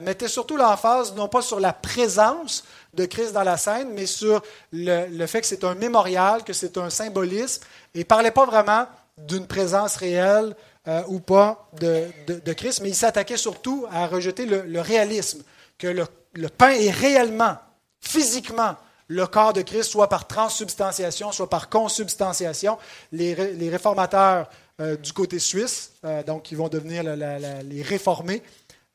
[0.00, 4.42] mettaient surtout l'emphase non pas sur la présence de Christ dans la scène, mais sur
[4.72, 7.62] le, fait que c'est un mémorial, que c'est un symbolisme,
[7.94, 8.86] et ne parlait pas vraiment
[9.18, 10.54] d'une présence réelle
[10.88, 15.42] euh, ou pas de, Christ, mais il s'attaquait surtout à rejeter le, réalisme,
[15.78, 17.56] que le, pain est réellement,
[18.00, 18.76] physiquement,
[19.08, 22.78] le corps de Christ, soit par transsubstantiation, soit par consubstantiation.
[23.12, 23.34] Les,
[23.70, 24.48] réformateurs
[24.80, 28.42] euh, du côté suisse, euh, donc qui vont devenir les réformés,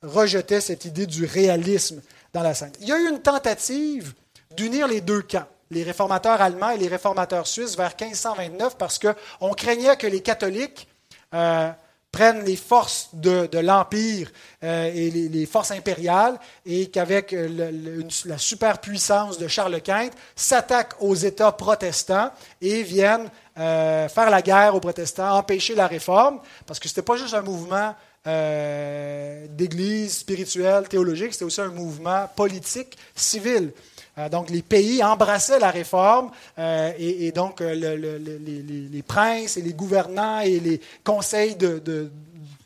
[0.01, 2.01] rejetaient cette idée du réalisme
[2.33, 2.77] dans la Sainte.
[2.81, 4.13] Il y a eu une tentative
[4.55, 9.53] d'unir les deux camps, les réformateurs allemands et les réformateurs suisses, vers 1529, parce qu'on
[9.53, 10.87] craignait que les catholiques
[11.33, 11.71] euh,
[12.11, 14.31] prennent les forces de, l'Empire
[14.63, 21.15] euh, et les, forces impériales, et qu'avec euh, la superpuissance de Charles Quint, s'attaquent aux
[21.15, 26.93] États protestants et viennent faire la guerre aux protestants, empêcher la réforme, parce que ce
[26.93, 27.93] n'était pas juste un mouvement
[28.27, 33.71] euh, d'église spirituelle, théologique, c'était aussi un mouvement politique, civil.
[34.19, 40.41] Euh, donc les pays embrassaient la réforme euh, et, donc les, princes et les gouvernants
[40.41, 42.11] et les conseils de,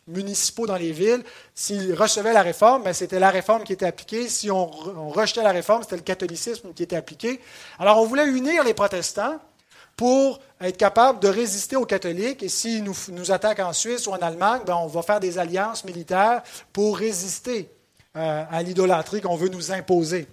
[0.07, 1.23] municipaux dans les villes,
[1.55, 4.27] s'ils recevaient la réforme, ben, c'était la réforme qui était appliquée.
[4.27, 4.65] Si on,
[5.09, 7.39] rejetait la réforme, c'était le catholicisme qui était appliqué.
[7.79, 9.39] Alors on voulait unir les protestants
[9.95, 12.43] pour être capable de résister aux catholiques.
[12.43, 15.37] Et s'ils nous, nous attaquent en Suisse ou en Allemagne, ben, on va faire des
[15.37, 16.41] alliances militaires
[16.73, 17.69] pour résister
[18.15, 20.27] euh, à l'idolâtrie qu'on veut nous imposer.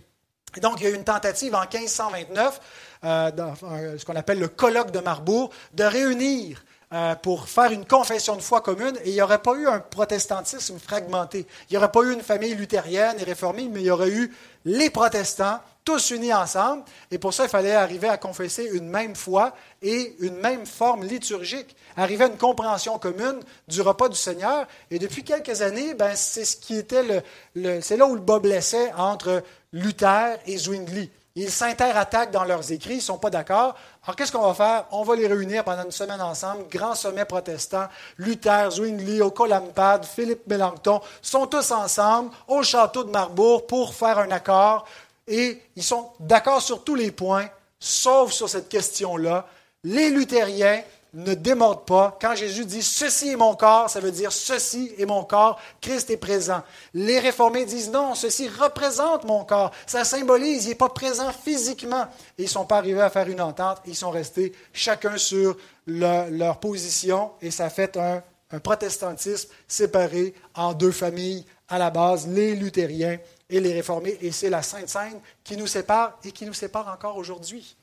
[0.57, 2.61] Et donc, il y a eu une tentative en 1529,
[3.05, 7.87] euh, dans ce qu'on appelle le colloque de Marbourg, de réunir euh, pour faire une
[7.87, 11.47] confession de foi commune et il n'y aurait pas eu un protestantisme fragmenté.
[11.69, 14.35] Il n'y aurait pas eu une famille luthérienne et réformée, mais il y aurait eu
[14.65, 16.83] les protestants tous unis ensemble.
[17.13, 21.05] Et pour ça, il fallait arriver à confesser une même foi et une même forme
[21.05, 24.67] liturgique, arriver à une compréhension commune du repas du Seigneur.
[24.91, 27.23] Et depuis quelques années, ben, c'est ce qui était
[27.55, 31.11] le, c'est là où le bas blessait entre Luther et Zwingli.
[31.37, 33.77] Ils s'interattaquent dans leurs écrits, ils ne sont pas d'accord.
[34.03, 34.87] Alors qu'est-ce qu'on va faire?
[34.91, 37.87] On va les réunir pendant une semaine ensemble, grand sommet protestant.
[38.19, 44.31] Luther, Zwingli, Ocolampad, Philippe Mélenchon sont tous ensemble au château de Marbourg pour faire un
[44.33, 44.87] accord
[45.29, 49.47] et ils sont d'accord sur tous les points, sauf sur cette question-là.
[49.85, 52.17] Les luthériens ne démordent pas.
[52.21, 56.11] Quand Jésus dit ceci est mon corps, ça veut dire ceci est mon corps, Christ
[56.11, 56.63] est présent.
[56.95, 62.07] Les réformés disent non, ceci représente mon corps, ça symbolise, il n'est pas présent physiquement.
[62.39, 65.57] Et ils ne sont pas arrivés à faire une entente, ils sont restés chacun sur
[65.87, 68.23] leur position et ça fait un,
[68.61, 74.51] protestantisme séparé en deux familles à la base, les luthériens et les réformés, et c'est
[74.51, 77.77] la Sainte Seine qui nous sépare et qui nous sépare encore aujourd'hui.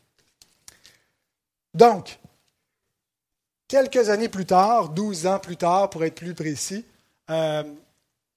[1.74, 2.20] Donc,
[3.68, 6.86] quelques années plus tard, 12 ans plus tard pour être plus précis,
[7.30, 7.64] euh,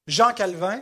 [0.07, 0.81] Jean Calvin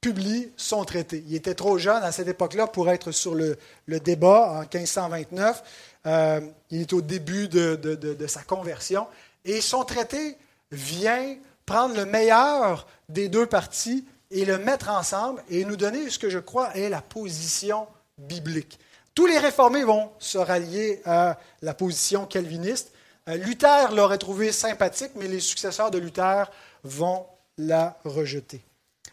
[0.00, 1.24] publie son traité.
[1.26, 5.62] Il était trop jeune à cette époque-là pour être sur le, débat en 1529.
[6.06, 6.40] Euh,
[6.70, 9.06] il est au début de, de, sa conversion.
[9.44, 10.36] Et son traité
[10.70, 11.36] vient
[11.66, 16.30] prendre le meilleur des deux parties et le mettre ensemble et nous donner ce que
[16.30, 17.86] je crois est la position
[18.18, 18.78] biblique.
[19.14, 22.92] Tous les réformés vont se rallier à la position calviniste.
[23.28, 26.50] Euh, Luther l'aurait trouvé sympathique, mais les successeurs de Luther
[26.84, 27.26] vont
[27.58, 28.62] l'a rejeté.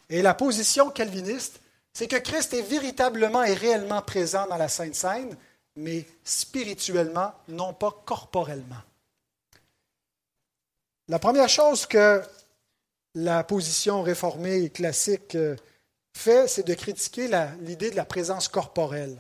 [0.10, 1.60] Et la position calviniste,
[1.94, 5.36] c'est que Christ est véritablement et réellement présent dans la Sainte Seine,
[5.76, 8.82] mais spirituellement, non pas corporellement.
[11.08, 12.22] La première chose que
[13.16, 15.56] la position réformée et classique euh,
[16.14, 17.30] fait, c'est de critiquer
[17.62, 19.18] l'idée de la présence corporelle.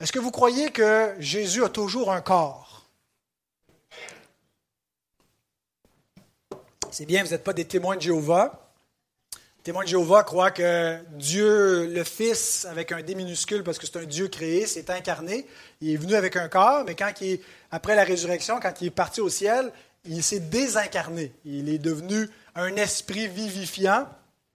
[0.00, 2.77] Est-ce que vous croyez que Jésus a toujours un corps?
[6.90, 8.70] C'est bien, vous n'êtes pas des témoins de Jéhovah.
[9.58, 13.86] Les témoins de Jéhovah croient que Dieu, le Fils, avec un D minuscule, parce que
[13.86, 15.46] c'est un Dieu créé, s'est incarné.
[15.80, 18.90] Il est venu avec un corps, mais quand il après la résurrection, quand il est
[18.90, 19.70] parti au ciel,
[20.06, 21.32] il s'est désincarné.
[21.44, 24.08] Il est devenu un esprit vivifiant.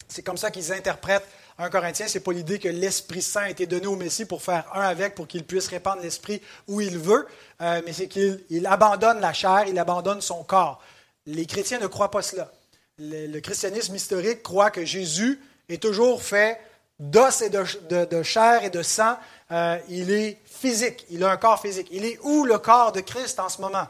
[0.08, 1.28] C'est comme ça qu'ils interprètent
[1.60, 2.08] 1 Corinthiens.
[2.08, 4.82] Ce n'est pas l'idée que l'Esprit Saint a été donné au Messie pour faire un
[4.82, 7.28] avec, pour qu'il puisse répandre l'Esprit où il veut,
[7.62, 10.82] euh, mais c'est qu'il abandonne la chair, il abandonne son corps.
[11.26, 12.52] Les chrétiens ne croient pas cela.
[13.00, 16.60] Le, christianisme historique croit que Jésus est toujours fait
[17.00, 19.18] d'os et de, chair et de sang.
[19.52, 21.88] Euh, il est physique, il a un corps physique.
[21.92, 23.88] Il est où le corps de Christ en ce moment?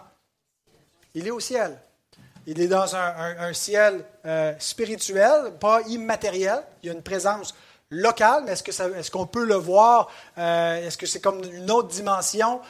[1.16, 1.78] Il est au ciel.
[2.46, 6.64] Il est dans un, ciel euh, spirituel, pas immatériel.
[6.82, 7.56] Il y a une présence
[7.90, 10.10] locale, mais est-ce qu'on peut le voir?
[10.38, 12.62] Euh, est-ce que c'est comme une autre dimension?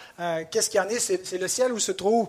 [0.52, 1.00] Qu'est-ce qu'il y en est?
[1.00, 2.28] C'est le ciel où se trouve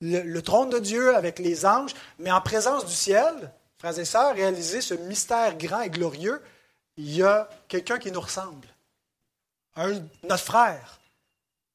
[0.00, 4.34] le, trône de Dieu avec les anges, mais en présence du ciel, frères et sœurs,
[4.34, 6.42] réalisez ce mystère grand et glorieux,
[6.96, 8.66] il y a quelqu'un qui nous ressemble.
[10.24, 10.98] notre frère.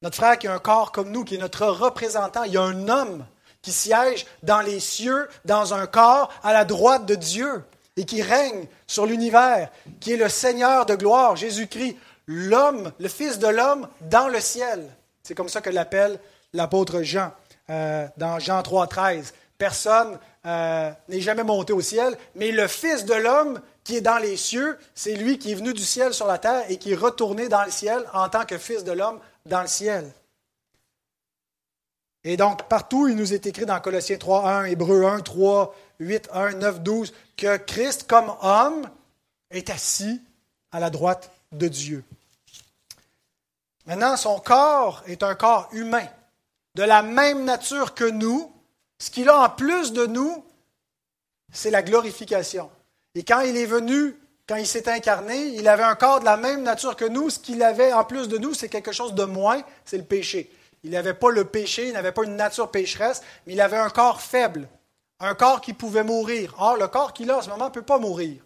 [0.02, 2.44] Notre frère qui a un corps comme nous, qui est notre représentant.
[2.44, 3.26] Il y a un homme
[3.62, 7.64] qui siège dans les cieux, dans un corps à la droite de Dieu
[7.96, 9.70] et qui règne sur l'univers,
[10.02, 11.96] qui est le Seigneur de gloire, Jésus-Christ,
[12.28, 14.90] l'homme, le Fils de l'homme dans le ciel.
[15.24, 16.20] C'est comme ça que l'appelle
[16.52, 17.32] l'apôtre Jean
[17.70, 19.34] euh, dans Jean 3, 13.
[19.58, 24.18] Personne euh, n'est jamais monté au ciel, mais le Fils de l'homme qui est dans
[24.18, 26.96] les cieux, c'est lui qui est venu du ciel sur la terre et qui est
[26.96, 30.12] retourné dans le ciel en tant que Fils de l'homme dans le ciel.
[32.24, 36.30] Et donc, partout, il nous est écrit dans Colossiens 3, 1, Hébreux 1, 3, 8,
[36.32, 38.90] 1, 9, 12, que Christ, comme homme,
[39.52, 40.22] est assis
[40.72, 42.04] à la droite de Dieu.
[43.86, 46.08] Maintenant, son corps est un corps humain,
[46.76, 48.52] de la même nature que nous.
[49.00, 50.44] Ce qu'il a en plus de nous,
[51.52, 52.70] c'est la glorification.
[53.16, 54.16] Et quand il est venu,
[54.48, 57.30] quand il s'est incarné, il avait un corps de la même nature que nous.
[57.30, 60.52] Ce qu'il avait en plus de nous, c'est quelque chose de moins, c'est le péché.
[60.84, 63.90] Il n'avait pas le péché, il n'avait pas une nature pécheresse, mais il avait un
[63.90, 64.68] corps faible,
[65.20, 66.56] un corps qui pouvait mourir.
[66.58, 68.44] Or, le corps qu'il a en ce moment ne peut pas mourir.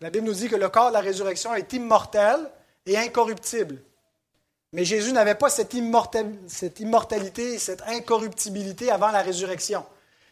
[0.00, 2.38] La Bible nous dit que le corps de la résurrection est immortel
[2.86, 3.82] et incorruptible.
[4.72, 9.84] Mais Jésus n'avait pas cette, immortalité, cette incorruptibilité avant la résurrection.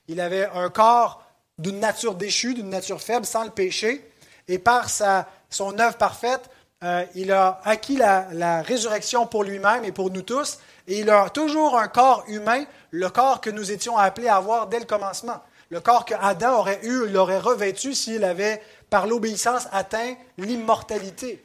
[0.08, 1.22] Il avait un corps
[1.58, 4.08] d'une nature déchue, d'une nature faible, sans le péché,
[4.46, 6.50] et par son œuvre parfaite,
[6.84, 11.30] euh, il a acquis la, résurrection pour lui-même et pour nous tous, et il a
[11.30, 15.42] toujours un corps humain, le corps que nous étions appelés à avoir dès le commencement.
[15.70, 21.42] Le corps que Adam aurait eu, il aurait revêtu s'il avait, par l'obéissance, atteint l'immortalité.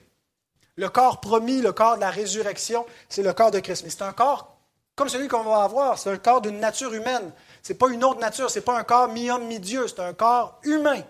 [0.82, 3.84] Le corps promis, le corps de la résurrection, c'est le corps de Christ.
[3.84, 4.58] Mais c'est un corps
[4.96, 6.00] comme celui qu'on va avoir.
[6.00, 7.32] C'est un corps d'une nature humaine.
[7.62, 8.50] Ce n'est pas une autre nature.
[8.50, 9.88] Ce n'est pas un corps mi-homme, mi-dieu.
[9.88, 11.04] C'est un corps humain,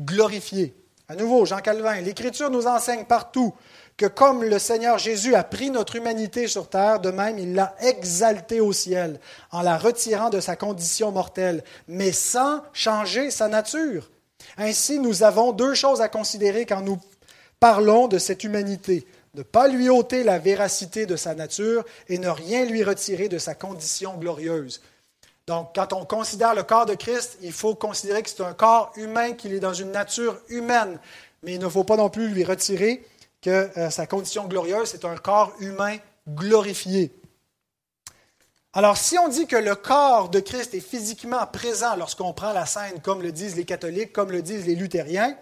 [0.00, 0.74] glorifié.
[1.06, 3.52] À nouveau, Jean Calvin, l'Écriture nous enseigne partout
[3.98, 7.74] que comme le Seigneur Jésus a pris notre humanité sur terre, de même il l'a
[7.80, 14.10] exaltée au ciel en la retirant de sa condition mortelle, mais sans changer sa nature.
[14.56, 16.98] Ainsi, nous avons deux choses à considérer quand nous
[17.64, 19.06] parlons de cette humanité.
[19.32, 23.38] Ne pas lui ôter la véracité de sa nature et ne rien lui retirer de
[23.38, 24.82] sa condition glorieuse.
[25.46, 28.92] Donc, quand on considère le corps de Christ, il faut considérer que c'est un corps
[28.96, 30.98] humain, qu'il est dans une nature humaine,
[31.42, 33.02] mais il ne faut pas non plus lui retirer
[33.40, 35.96] que euh, sa condition glorieuse, c'est un corps humain
[36.28, 37.14] glorifié.
[38.74, 42.66] Alors, si on dit que le corps de Christ est physiquement présent lorsqu'on prend la
[42.66, 45.34] scène, comme le disent les catholiques, comme le disent les luthériens,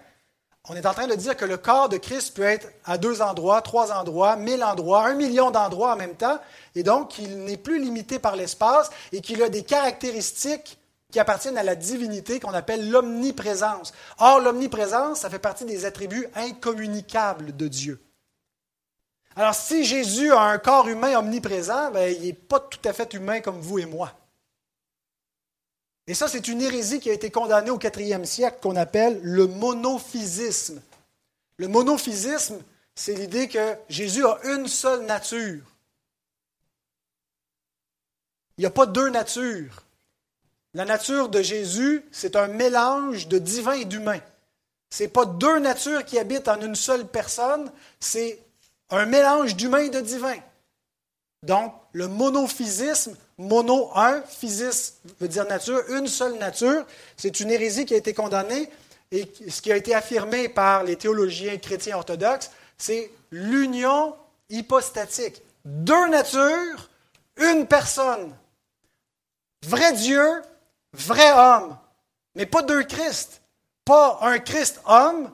[0.68, 3.20] on est en train de dire que le corps de Christ peut être à deux
[3.20, 6.38] endroits, trois endroits, mille endroits, un million d'endroits en même temps,
[6.76, 10.78] et donc qu'il n'est plus limité par l'espace et qu'il a des caractéristiques
[11.10, 13.92] qui appartiennent à la divinité qu'on appelle l'omniprésence.
[14.18, 18.00] Or, l'omniprésence, ça fait partie des attributs incommunicables de Dieu.
[19.34, 23.12] Alors, si Jésus a un corps humain omniprésent, ben, il n'est pas tout à fait
[23.14, 24.12] humain comme vous et moi.
[26.12, 29.46] Et ça, c'est une hérésie qui a été condamnée au IVe siècle qu'on appelle le
[29.46, 30.82] monophysisme.
[31.56, 32.60] Le monophysisme,
[32.94, 35.62] c'est l'idée que Jésus a une seule nature.
[38.58, 39.84] Il n'y a pas deux natures.
[40.74, 44.20] La nature de Jésus, c'est un mélange de divin et d'humain.
[44.90, 48.38] Ce n'est pas deux natures qui habitent en une seule personne, c'est
[48.90, 50.36] un mélange d'humain et de divin.
[51.42, 56.84] Donc, le monophysisme, mono, un, physis veut dire nature, une seule nature,
[57.16, 58.68] c'est une hérésie qui a été condamnée
[59.10, 64.16] et ce qui a été affirmé par les théologiens chrétiens orthodoxes, c'est l'union
[64.48, 65.42] hypostatique.
[65.64, 66.88] Deux natures,
[67.36, 68.34] une personne.
[69.66, 70.42] Vrai Dieu,
[70.94, 71.76] vrai homme.
[72.34, 73.42] Mais pas deux Christ.
[73.84, 75.30] Pas un Christ homme,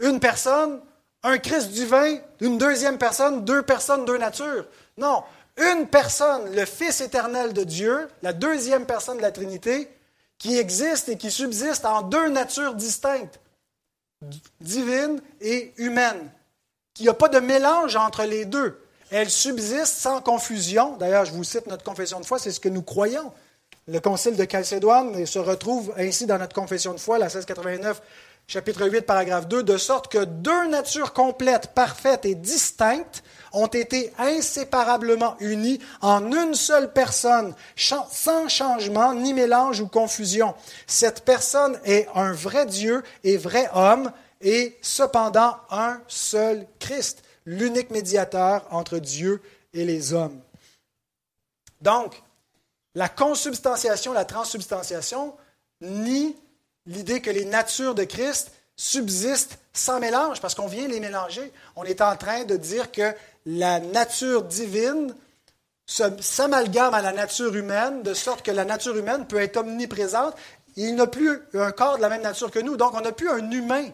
[0.00, 0.80] une personne,
[1.22, 4.66] un Christ divin, une deuxième personne, deux personnes, deux natures.
[4.96, 5.22] Non,
[5.56, 9.88] une personne, le Fils éternel de Dieu, la deuxième personne de la Trinité,
[10.38, 13.40] qui existe et qui subsiste en deux natures distinctes,
[14.60, 16.30] divine et humaine,
[16.92, 18.80] qu'il n'y a pas de mélange entre les deux.
[19.10, 20.96] Elle subsiste sans confusion.
[20.96, 23.32] D'ailleurs, je vous cite notre confession de foi, c'est ce que nous croyons.
[23.86, 28.00] Le concile de Chalcédoine se retrouve ainsi dans notre confession de foi, la 1689,
[28.46, 33.22] chapitre 8, paragraphe 2, de sorte que deux natures complètes, parfaites et distinctes
[33.54, 40.54] ont été inséparablement unies en une seule personne, sans changement, ni mélange ou confusion.
[40.86, 47.90] Cette personne est un vrai Dieu et vrai homme, et cependant un seul Christ, l'unique
[47.90, 49.40] médiateur entre Dieu
[49.72, 50.40] et les hommes.
[51.80, 52.22] Donc,
[52.94, 55.34] la consubstantiation, la transsubstantiation
[55.80, 56.36] nie
[56.86, 61.52] l'idée que les natures de Christ subsistent sans mélange, parce qu'on vient les mélanger.
[61.76, 63.14] On est en train de dire que
[63.46, 65.14] la nature divine
[65.86, 70.34] s'amalgame à la nature humaine, de sorte que la nature humaine peut être omniprésente.
[70.76, 73.28] Il n'a plus un corps de la même nature que nous, donc on n'a plus
[73.28, 73.84] un humain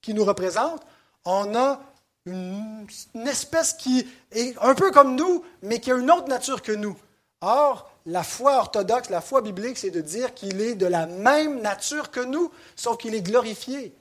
[0.00, 0.82] qui nous représente.
[1.24, 1.80] On a
[2.26, 2.86] une,
[3.26, 6.96] espèce qui est un peu comme nous, mais qui a une autre nature que nous.
[7.40, 11.60] Or, la foi orthodoxe, la foi biblique, c'est de dire qu'il est de la même
[11.60, 13.94] nature que nous, sauf qu'il est glorifié.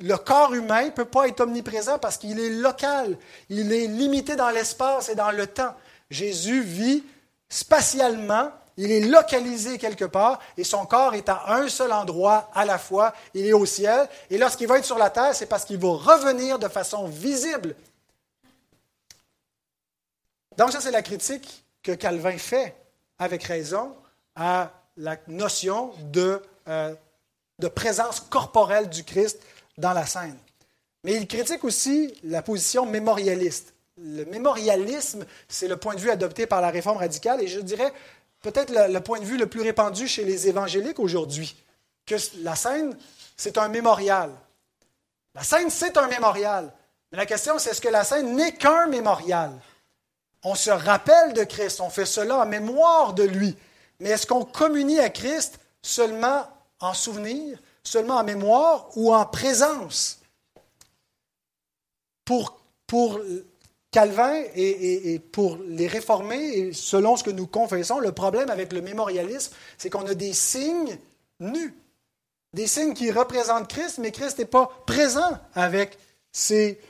[0.00, 4.34] Le corps humain ne peut pas être omniprésent parce qu'il est local, il est limité
[4.34, 5.74] dans l'espace et dans le temps.
[6.08, 7.04] Jésus vit
[7.48, 12.64] spatialement, il est localisé quelque part et son corps est à un seul endroit à
[12.64, 14.08] la fois, il est au ciel.
[14.30, 17.76] Et lorsqu'il va être sur la terre, c'est parce qu'il va revenir de façon visible.
[20.56, 22.74] Donc ça, c'est la critique que Calvin fait,
[23.18, 23.94] avec raison,
[24.34, 26.94] à la notion de, euh,
[27.58, 29.40] de présence corporelle du Christ
[29.80, 30.36] dans la scène.
[31.04, 33.74] Mais il critique aussi la position mémorialiste.
[33.96, 37.92] Le mémorialisme, c'est le point de vue adopté par la réforme radicale et je dirais
[38.42, 41.56] peut-être le, point de vue le plus répandu chez les évangéliques aujourd'hui,
[42.06, 42.96] que la scène,
[43.36, 44.30] c'est un mémorial.
[45.34, 46.72] La scène, c'est un mémorial.
[47.12, 49.52] Mais la question, c'est est-ce que la scène n'est qu'un mémorial?
[50.42, 53.56] On se rappelle de Christ, on fait cela en mémoire de lui.
[53.98, 56.46] Mais est-ce qu'on communie à Christ seulement
[56.80, 60.20] en souvenir, seulement en mémoire ou en présence?
[62.24, 63.20] Pour, pour
[63.90, 69.52] Calvin et, pour les réformés, selon ce que nous confessons, le problème avec le mémorialisme,
[69.78, 70.96] c'est qu'on a des signes
[71.40, 71.74] nus,
[72.52, 75.98] des signes qui représentent Christ, mais Christ n'est pas présent avec
[76.30, 76.80] ces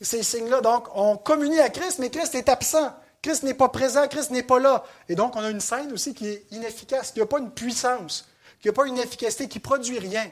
[0.00, 0.60] ces signes-là.
[0.60, 2.92] Donc, on communie à Christ, mais Christ est absent.
[3.22, 4.84] Christ n'est pas présent, Christ n'est pas là.
[5.08, 8.26] Et donc, on a une scène aussi qui est inefficace, qui n'a pas une puissance,
[8.60, 10.30] qui n'a pas une efficacité, qui ne produit rien.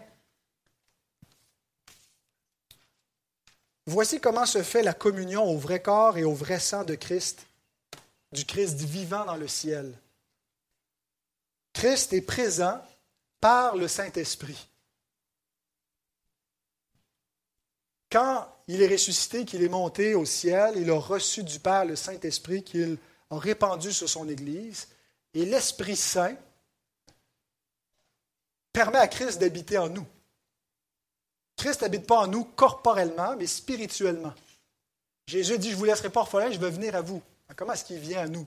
[3.86, 7.46] Voici comment se fait la communion au vrai corps et au vrai sang de Christ,
[8.32, 9.98] du Christ vivant dans le ciel.
[11.72, 12.82] Christ est présent
[13.40, 14.68] par le Saint-Esprit.
[18.10, 21.96] Quand il est ressuscité, qu'il est monté au ciel, il a reçu du Père le
[21.96, 22.98] Saint-Esprit qu'il
[23.30, 24.88] a répandu sur son Église,
[25.32, 26.36] et l'Esprit Saint
[28.78, 30.06] permet à Christ d'habiter en nous.
[31.56, 34.32] Christ n'habite pas en nous corporellement, mais spirituellement.
[35.26, 37.20] Jésus dit, je ne vous laisserai pas orphelin, je vais venir à vous.
[37.56, 38.46] Comment est-ce qu'il vient à nous?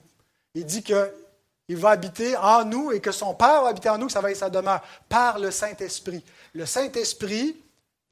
[0.54, 4.06] Il dit qu'il va habiter en nous et que son Père va habiter en nous,
[4.06, 6.24] que ça va être sa demeure, par le Saint-Esprit.
[6.54, 7.54] Le Saint-Esprit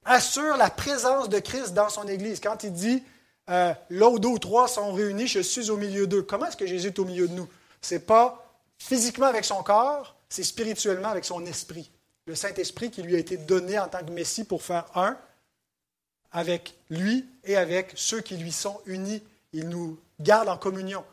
[0.04, 2.38] assure la présence de Christ dans son Église.
[2.38, 3.02] Quand il dit
[3.48, 6.20] euh, où deux ou trois sont réunis, je suis au milieu d'eux.
[6.20, 7.48] Comment est-ce que Jésus est au milieu de nous?
[7.80, 8.46] Ce n'est pas
[8.76, 11.90] physiquement avec son corps, c'est spirituellement avec son esprit.
[12.30, 15.18] Le Saint-Esprit qui lui a été donné en tant que Messie pour faire un
[16.30, 19.20] avec lui et avec ceux qui lui sont unis.
[19.52, 21.04] Il nous garde en communion.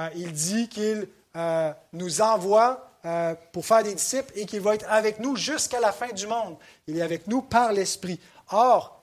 [0.00, 1.06] Euh, il dit qu'il
[1.36, 5.78] euh, nous envoie euh, pour faire des disciples et qu'il va être avec nous jusqu'à
[5.78, 6.56] la fin du monde.
[6.88, 8.18] Il est avec nous par l'Esprit.
[8.50, 9.00] Or,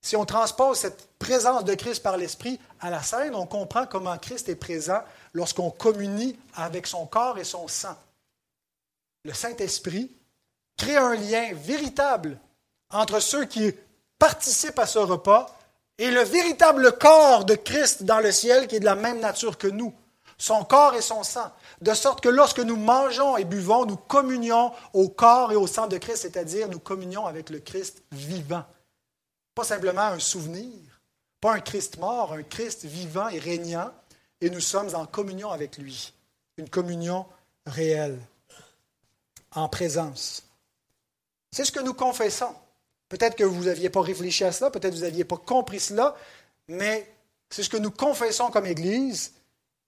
[0.00, 4.18] si on transpose cette présence de Christ par l'Esprit à la scène, on comprend comment
[4.18, 5.04] Christ est présent
[5.34, 7.96] lorsqu'on communie avec son corps et son sang.
[9.22, 10.10] le Saint-Esprit,
[10.76, 12.38] crée un lien véritable
[12.90, 13.72] entre ceux qui
[14.18, 15.56] participent à ce repas
[15.98, 19.58] et le véritable corps de Christ dans le ciel qui est de la même nature
[19.58, 19.94] que nous,
[20.38, 21.50] son corps et son sang.
[21.80, 25.86] De sorte que lorsque nous mangeons et buvons, nous communions au corps et au sang
[25.86, 28.64] de Christ, c'est-à-dire nous communions avec le Christ vivant.
[29.54, 30.72] Pas simplement un souvenir,
[31.40, 33.90] pas un Christ mort, un Christ vivant et régnant,
[34.40, 36.12] et nous sommes en communion avec lui,
[36.58, 37.24] une communion
[37.64, 38.18] réelle,
[39.54, 40.45] en présence.
[41.56, 42.54] C'est ce que nous confessons.
[43.08, 46.14] Peut-être que vous n'aviez pas réfléchi à cela, peut-être que vous n'aviez pas compris cela,
[46.68, 47.10] mais
[47.48, 49.32] c'est ce que nous confessons comme Église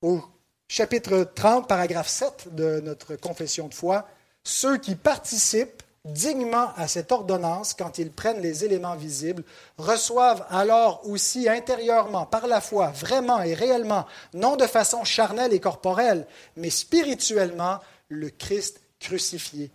[0.00, 0.22] au
[0.66, 4.08] chapitre 30, paragraphe 7 de notre confession de foi.
[4.44, 9.44] Ceux qui participent dignement à cette ordonnance, quand ils prennent les éléments visibles,
[9.76, 15.60] reçoivent alors aussi intérieurement, par la foi, vraiment et réellement, non de façon charnelle et
[15.60, 19.70] corporelle, mais spirituellement, le Christ crucifié.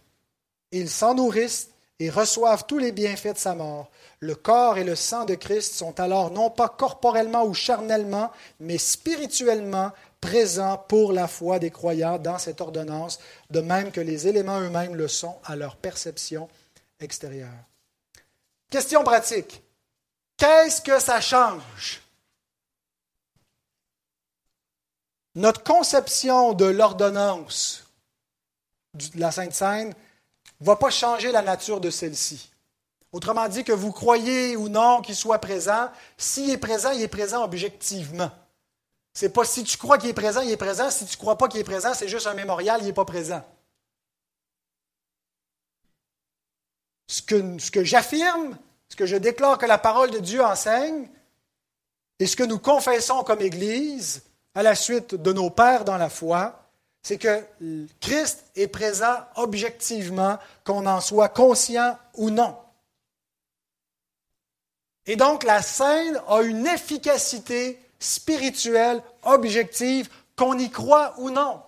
[0.71, 1.69] Ils s'en nourrissent
[1.99, 3.89] et reçoivent tous les bienfaits de sa mort.
[4.19, 8.77] Le corps et le sang de Christ sont alors non pas corporellement ou charnellement, mais
[8.77, 9.91] spirituellement
[10.21, 13.19] présents pour la foi des croyants dans cette ordonnance,
[13.49, 16.49] de même que les éléments eux-mêmes le sont à leur perception
[16.99, 17.49] extérieure.
[18.69, 19.61] Question pratique.
[20.37, 22.01] Qu'est-ce que ça change?
[25.35, 27.83] Notre conception de l'ordonnance
[28.93, 29.93] de la Sainte Seine
[30.61, 32.51] ne va pas changer la nature de celle-ci.
[33.11, 37.07] Autrement dit, que vous croyez ou non qu'il soit présent, s'il est présent, il est
[37.07, 38.31] présent objectivement.
[39.13, 40.89] C'est pas si tu crois qu'il est présent, il est présent.
[40.89, 43.05] Si tu ne crois pas qu'il est présent, c'est juste un mémorial, il n'est pas
[43.05, 43.45] présent.
[47.07, 48.57] Ce que, ce que j'affirme,
[48.89, 51.07] ce que je déclare que la parole de Dieu enseigne,
[52.17, 54.23] et ce que nous confessons comme Église
[54.55, 56.62] à la suite de nos pères dans la foi,
[57.03, 57.43] c'est que
[57.99, 62.57] Christ est présent objectivement, qu'on en soit conscient ou non.
[65.05, 71.61] Et donc la scène a une efficacité spirituelle, objective, qu'on y croit ou non.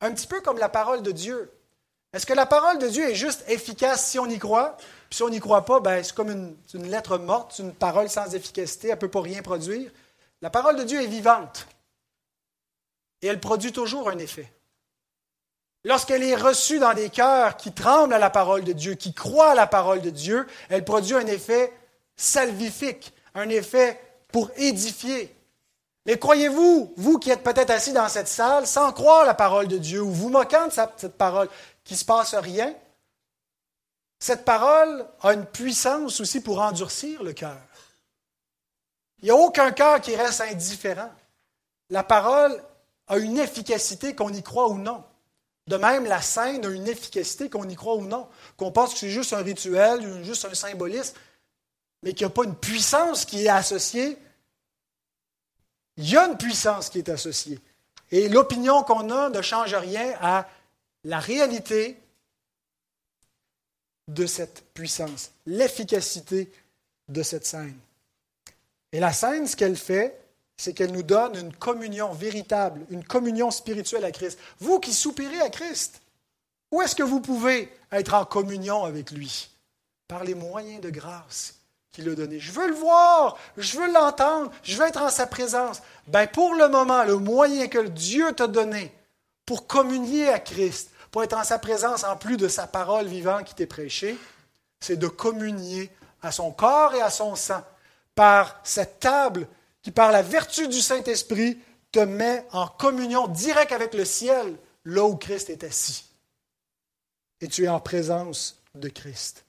[0.00, 1.50] Un petit peu comme la parole de Dieu.
[2.12, 4.76] Est-ce que la parole de Dieu est juste efficace si on y croit?
[5.08, 8.34] Puis si on n'y croit pas, ben, c'est comme une, lettre morte, une parole sans
[8.34, 9.90] efficacité, elle ne peut pas rien produire.
[10.42, 11.66] La parole de Dieu est vivante.
[13.22, 14.50] Et elle produit toujours un effet.
[15.84, 19.52] Lorsqu'elle est reçue dans des cœurs qui tremblent à la parole de Dieu, qui croient
[19.52, 21.72] à la parole de Dieu, elle produit un effet
[22.16, 25.34] salvifique, un effet pour édifier.
[26.04, 29.78] Mais croyez-vous, vous qui êtes peut-être assis dans cette salle sans croire la parole de
[29.78, 31.48] Dieu ou vous moquant de cette parole,
[31.84, 32.74] qu'il ne se passe rien,
[34.18, 37.56] cette parole a une puissance aussi pour endurcir le cœur.
[39.20, 41.10] Il n'y a aucun cœur qui reste indifférent.
[41.88, 42.62] La parole
[43.08, 45.02] a une efficacité qu'on y croit ou non.
[45.70, 48.98] De même, la scène a une efficacité qu'on y croit ou non, qu'on pense que
[48.98, 51.16] c'est juste un rituel, juste un symbolisme,
[52.02, 54.18] mais qu'il n'y a pas une puissance qui est associée.
[55.96, 57.60] Il y a une puissance qui est associée.
[58.10, 60.48] Et l'opinion qu'on a ne change rien à
[61.04, 61.96] la réalité
[64.08, 66.50] de cette puissance, l'efficacité
[67.08, 67.78] de cette scène.
[68.90, 70.20] Et la scène, ce qu'elle fait,
[70.60, 74.38] c'est qu'elle nous donne une communion véritable, une communion spirituelle à Christ.
[74.58, 76.02] Vous qui soupirez à Christ,
[76.70, 79.48] où est-ce que vous pouvez être en communion avec lui?
[80.06, 81.54] Par les moyens de grâce
[81.92, 82.40] qu'il a donnés.
[82.40, 85.80] Je veux le voir, je veux l'entendre, je veux être en sa présence.
[86.08, 88.92] Ben pour le moment, le moyen que Dieu t'a donné
[89.46, 93.44] pour communier à Christ, pour être en sa présence en plus de sa parole vivante
[93.44, 94.18] qui t'est prêchée,
[94.78, 95.90] c'est de communier
[96.20, 97.62] à son corps et à son sang
[98.14, 99.48] par cette table
[99.82, 101.58] qui, par la vertu du Saint-Esprit,
[101.92, 106.04] te met en communion directe avec le ciel, là où Christ est assis.
[107.40, 109.44] Et tu es en présence de Christ.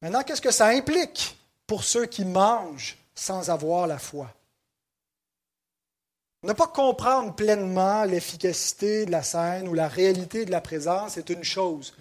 [0.00, 4.32] Maintenant, qu'est-ce que ça implique pour ceux qui mangent sans avoir la foi?
[6.44, 11.30] Ne pas comprendre pleinement l'efficacité de la scène ou la réalité de la présence est
[11.30, 11.94] une chose.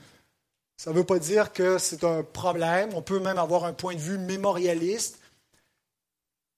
[0.78, 2.92] Ça ne veut pas dire que c'est un problème.
[2.94, 5.20] On peut même avoir un point de vue mémorialiste.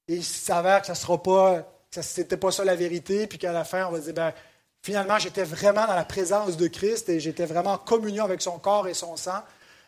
[0.10, 3.54] Et il s'avère que ça sera pas, que c'était pas ça la vérité, puis qu'à
[3.54, 4.34] la fin, on va dire, ben,
[4.82, 8.60] finalement, j'étais vraiment dans la présence de Christ et j'étais vraiment en communion avec son
[8.60, 9.42] corps et son sang,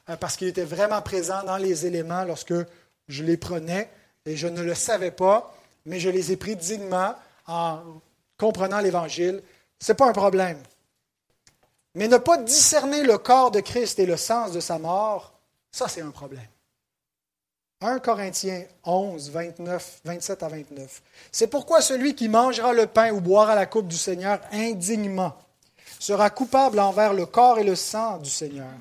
[0.09, 2.53] euh, parce qu'il était vraiment présent dans les éléments lorsque
[3.07, 3.89] je les prenais,
[4.25, 5.53] et je ne le savais pas,
[5.86, 7.15] mais je les ai pris dignement
[7.47, 7.79] en
[8.38, 9.41] comprenant l'Évangile.
[9.79, 10.61] Ce n'est pas un problème.
[11.95, 15.33] Mais ne pas discerner le corps de Christ et le sens de sa mort,
[15.71, 16.47] ça c'est un problème.
[17.81, 21.01] 1 Corinthiens 11, 29, 27 à 29.
[21.31, 25.33] C'est pourquoi celui qui mangera le pain ou boira la coupe du Seigneur indignement
[25.99, 28.73] sera coupable envers le corps et le sang du Seigneur.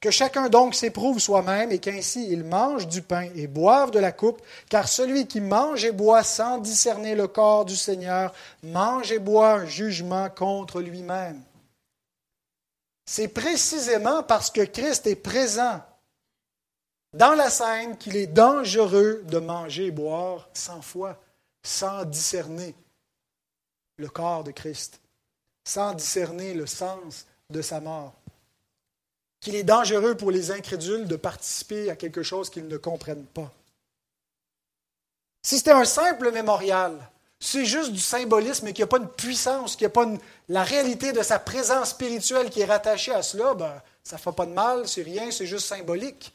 [0.00, 4.12] Que chacun donc s'éprouve soi-même et qu'ainsi il mange du pain et boive de la
[4.12, 8.32] coupe, car celui qui mange et boit sans discerner le corps du Seigneur
[8.62, 11.40] mange et boit un jugement contre lui-même.
[13.06, 15.80] C'est précisément parce que Christ est présent
[17.12, 21.18] dans la scène qu'il est dangereux de manger et boire sans foi,
[21.62, 22.74] sans discerner
[23.96, 25.00] le corps de Christ,
[25.64, 28.14] sans discerner le sens de sa mort.
[29.40, 33.52] Qu'il est dangereux pour les incrédules de participer à quelque chose qu'ils ne comprennent pas.
[35.42, 36.98] Si c'était un simple mémorial,
[37.38, 40.06] c'est juste du symbolisme et qu'il n'y a pas une puissance, qu'il n'y a pas
[40.48, 44.32] la réalité de sa présence spirituelle qui est rattachée à cela, ben, ça ne fait
[44.32, 46.32] pas de mal, c'est rien, c'est juste symbolique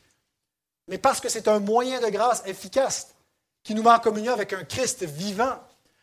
[0.91, 3.15] mais parce que c'est un moyen de grâce efficace
[3.63, 5.57] qui nous met en communion avec un Christ vivant,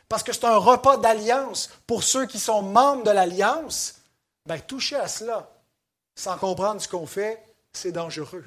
[0.09, 3.97] parce que c'est un repas d'alliance pour ceux qui sont membres de l'alliance,
[4.47, 5.51] ben, toucher à cela
[6.15, 8.45] sans comprendre ce qu'on fait, c'est dangereux.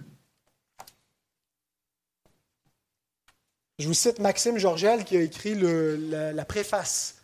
[3.82, 7.16] Je vous cite Maxime Georgel qui a écrit la, préface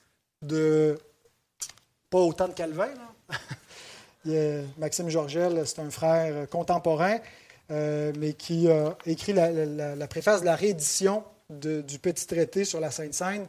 [0.41, 0.97] de.
[2.09, 2.89] Pas autant de Calvin,
[4.79, 7.19] Maxime Georgel, c'est un frère contemporain.
[7.69, 12.89] Euh, mais qui a écrit la, préface de la réédition du petit traité sur la
[12.89, 13.47] Sainte Seine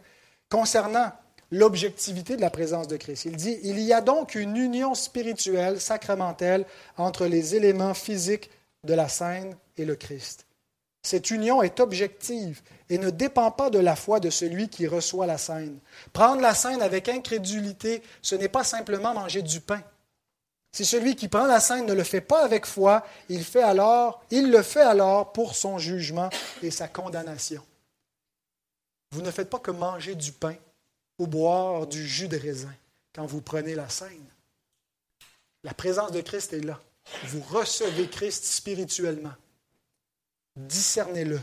[0.50, 1.12] concernant
[1.50, 3.24] l'objectivité de la présence de Christ.
[3.24, 6.66] Il dit, il y a donc une union spirituelle, sacramentelle,
[6.98, 8.50] entre les éléments physiques
[8.84, 10.47] de la scène et le Christ.
[11.02, 15.26] Cette union est objective et ne dépend pas de la foi de celui qui reçoit
[15.26, 15.78] la scène.
[16.12, 19.82] Prendre la scène avec incrédulité, ce n'est pas simplement manger du pain.
[20.72, 24.22] Si celui qui prend la scène ne le fait pas avec foi, il, fait alors,
[24.30, 26.28] il le fait alors pour son jugement
[26.62, 27.62] et sa condamnation.
[29.12, 30.54] Vous ne faites pas que manger du pain
[31.18, 32.74] ou boire du jus de raisin
[33.14, 34.26] quand vous prenez la scène.
[35.64, 36.78] La présence de Christ est là.
[37.24, 39.32] Vous recevez Christ spirituellement.
[40.58, 41.40] Discernez-le.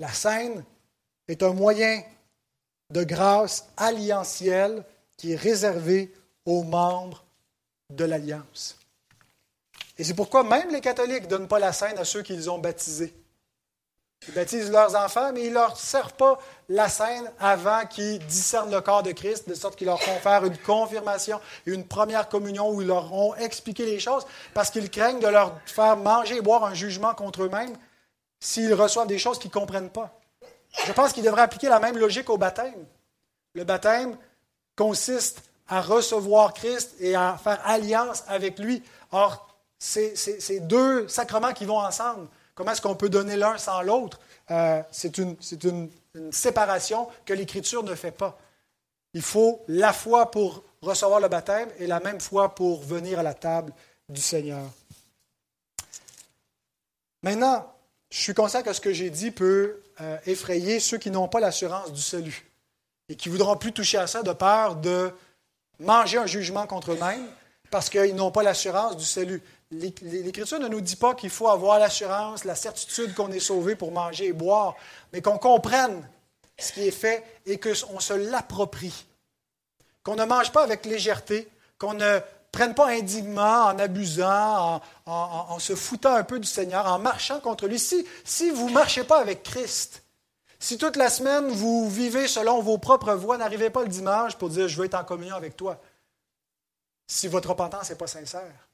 [0.00, 0.64] La scène
[1.28, 2.02] est un moyen
[2.90, 4.84] de grâce alliantielle
[5.16, 6.12] qui est réservé
[6.44, 7.24] aux membres
[7.90, 8.76] de l'Alliance.
[9.98, 12.58] Et c'est pourquoi même les catholiques ne donnent pas la scène à ceux qu'ils ont
[12.58, 13.14] baptisés.
[14.26, 16.38] Ils baptisent leurs enfants, mais ils ne leur servent pas
[16.68, 20.58] la scène avant qu'ils discernent le corps de Christ, de sorte qu'ils leur confèrent une
[20.58, 25.20] confirmation et une première communion où ils leur ont expliqué les choses, parce qu'ils craignent
[25.20, 27.76] de leur faire manger et boire un jugement contre eux-mêmes
[28.42, 30.18] s'ils reçoivent des choses qu'ils ne comprennent pas.
[30.84, 32.84] Je pense qu'ils devraient appliquer la même logique au baptême.
[33.54, 34.18] Le baptême
[34.76, 38.82] consiste à recevoir Christ et à faire alliance avec lui.
[39.12, 42.26] Or, c'est deux sacrements qui vont ensemble.
[42.54, 44.18] Comment est-ce qu'on peut donner l'un sans l'autre?
[44.50, 45.36] Euh, c'est une,
[46.30, 48.36] séparation que l'Écriture ne fait pas.
[49.14, 53.22] Il faut la foi pour recevoir le baptême et la même foi pour venir à
[53.22, 53.72] la table
[54.08, 54.66] du Seigneur.
[57.22, 57.72] Maintenant,
[58.12, 61.40] je suis conscient que ce que j'ai dit peut euh, effrayer ceux qui n'ont pas
[61.40, 62.44] l'assurance du salut
[63.08, 65.10] et qui voudront plus toucher à ça de peur de
[65.80, 67.26] manger un jugement contre eux-mêmes
[67.70, 69.42] parce qu'ils n'ont pas l'assurance du salut.
[69.70, 73.92] L'Écriture ne nous dit pas qu'il faut avoir l'assurance, la certitude qu'on est sauvé pour
[73.92, 74.76] manger et boire,
[75.14, 76.06] mais qu'on comprenne
[76.58, 79.06] ce qui est fait et qu'on se l'approprie.
[80.02, 81.48] Qu'on ne mange pas avec légèreté,
[81.78, 82.20] qu'on ne
[82.52, 87.66] prenne pas indignement en abusant, en, se foutant un peu du Seigneur, en marchant contre
[87.66, 87.78] lui.
[87.78, 90.02] Si, si vous ne marchez pas avec Christ,
[90.60, 94.50] si toute la semaine vous vivez selon vos propres voies, n'arrivez pas le dimanche pour
[94.50, 95.80] dire je veux être en communion avec toi.
[97.08, 98.68] Si votre repentance n'est pas sincère.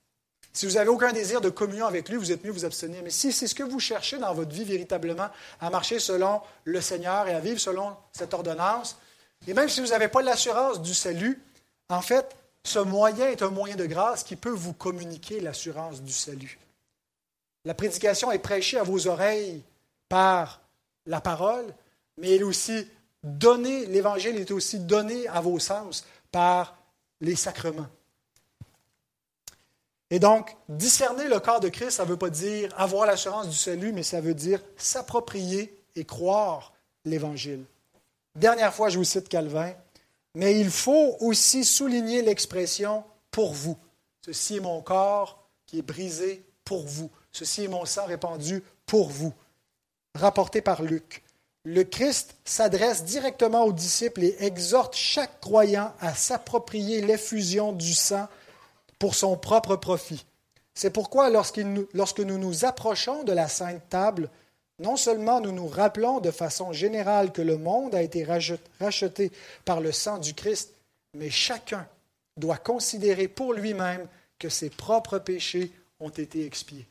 [0.52, 3.00] Si vous n'avez aucun désir de communion avec lui, vous êtes mieux vous abstenir.
[3.04, 5.28] Mais si c'est ce que vous cherchez dans votre vie véritablement,
[5.60, 8.98] à marcher selon le Seigneur et à vivre selon cette ordonnance,
[9.46, 11.40] et même si vous n'avez pas l'assurance du salut,
[11.88, 12.34] en fait,
[12.68, 16.58] ce moyen est un moyen de grâce qui peut vous communiquer l'assurance du salut.
[17.64, 19.62] La prédication est prêchée à vos oreilles
[20.08, 20.60] par
[21.06, 21.66] la parole,
[22.18, 22.86] mais elle est aussi
[23.22, 26.76] donnée, l'Évangile est aussi donné à vos sens par
[27.20, 27.88] les sacrements.
[30.10, 33.56] Et donc, discerner le corps de Christ, ça ne veut pas dire avoir l'assurance du
[33.56, 36.72] salut, mais ça veut dire s'approprier et croire
[37.04, 37.64] l'Évangile.
[38.34, 39.72] Dernière fois, je vous cite Calvin,
[40.38, 43.76] mais il faut aussi souligner l'expression pour vous.
[44.24, 47.10] Ceci est mon corps qui est brisé pour vous.
[47.32, 49.34] Ceci est mon sang répandu pour vous
[50.14, 51.24] rapporté par Luc.
[51.64, 58.28] Le Christ s'adresse directement aux disciples et exhorte chaque croyant à s'approprier l'effusion du sang
[59.00, 60.24] pour son propre profit.
[60.72, 64.30] C'est pourquoi lorsque nous nous approchons de la sainte table,
[64.78, 69.32] non seulement nous nous rappelons de façon générale que le monde a été racheté
[69.64, 70.72] par le sang du Christ,
[71.14, 71.86] mais chacun
[72.36, 74.06] doit considérer pour lui-même
[74.38, 76.86] que ses propres péchés ont été expiés.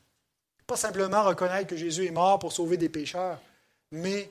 [0.66, 3.40] Pas simplement reconnaître que Jésus est mort pour sauver des pécheurs,
[3.92, 4.30] mais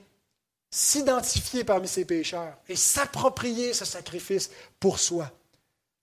[0.71, 5.31] s'identifier parmi ces pécheurs et s'approprier ce sacrifice pour soi.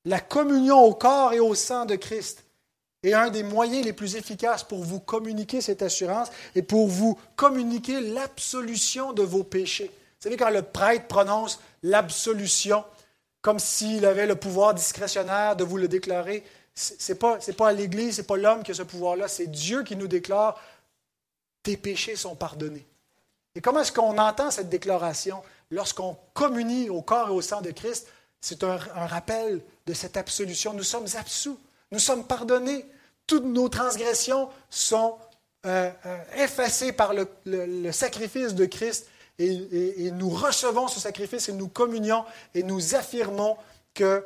[0.06, 2.43] La communion au corps et au sang de Christ
[3.04, 7.20] est un des moyens les plus efficaces pour vous communiquer cette assurance et pour vous
[7.36, 9.92] communiquer l'absolution de vos péchés.
[9.94, 12.84] Vous savez, quand le prêtre prononce l'absolution,
[13.42, 16.44] comme s'il avait le pouvoir discrétionnaire de vous le déclarer,
[16.76, 19.96] ce n'est pas, l'Église, ce n'est pas l'homme qui a ce pouvoir-là, c'est Dieu qui
[19.96, 20.60] nous déclare
[21.62, 22.86] tes péchés sont pardonnés.
[23.56, 25.42] Et comment est-ce qu'on entend cette déclaration?
[25.72, 28.08] Lorsqu'on communie au corps et au sang de Christ?
[28.42, 30.74] C'est un, rappel de cette absolution.
[30.74, 31.58] Nous sommes absous,
[31.94, 32.86] nous sommes pardonnés.
[33.28, 35.18] Toutes nos transgressions sont
[35.66, 39.08] euh, euh, effacées par le, sacrifice de Christ
[39.40, 43.56] et, et, nous recevons ce sacrifice et nous communions et nous affirmons
[43.94, 44.26] que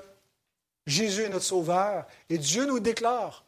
[0.87, 3.45] Jésus est notre Sauveur et Dieu nous déclare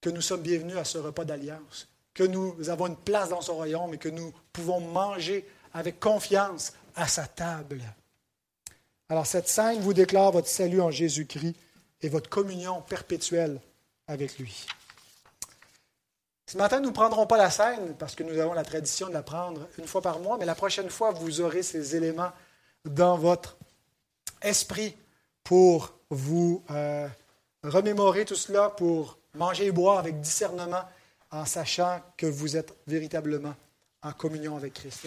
[0.00, 3.56] que nous sommes bienvenus à ce repas d'alliance que nous avons une place dans son
[3.56, 7.82] royaume et que nous pouvons manger avec confiance à sa table.
[9.08, 11.56] Alors cette scène vous déclare votre salut en Jésus-Christ
[12.04, 13.58] et votre communion perpétuelle
[14.06, 14.66] avec lui.
[16.44, 19.14] Ce matin, nous ne prendrons pas la scène parce que nous avons la tradition de
[19.14, 22.30] la prendre une fois par mois, mais la prochaine fois, vous aurez ces éléments
[22.84, 23.56] dans votre
[24.42, 24.94] esprit
[25.42, 27.08] pour vous euh,
[27.62, 30.82] remémorer tout cela, pour manger et boire avec discernement
[31.30, 33.54] en sachant que vous êtes véritablement
[34.02, 35.06] en communion avec Christ.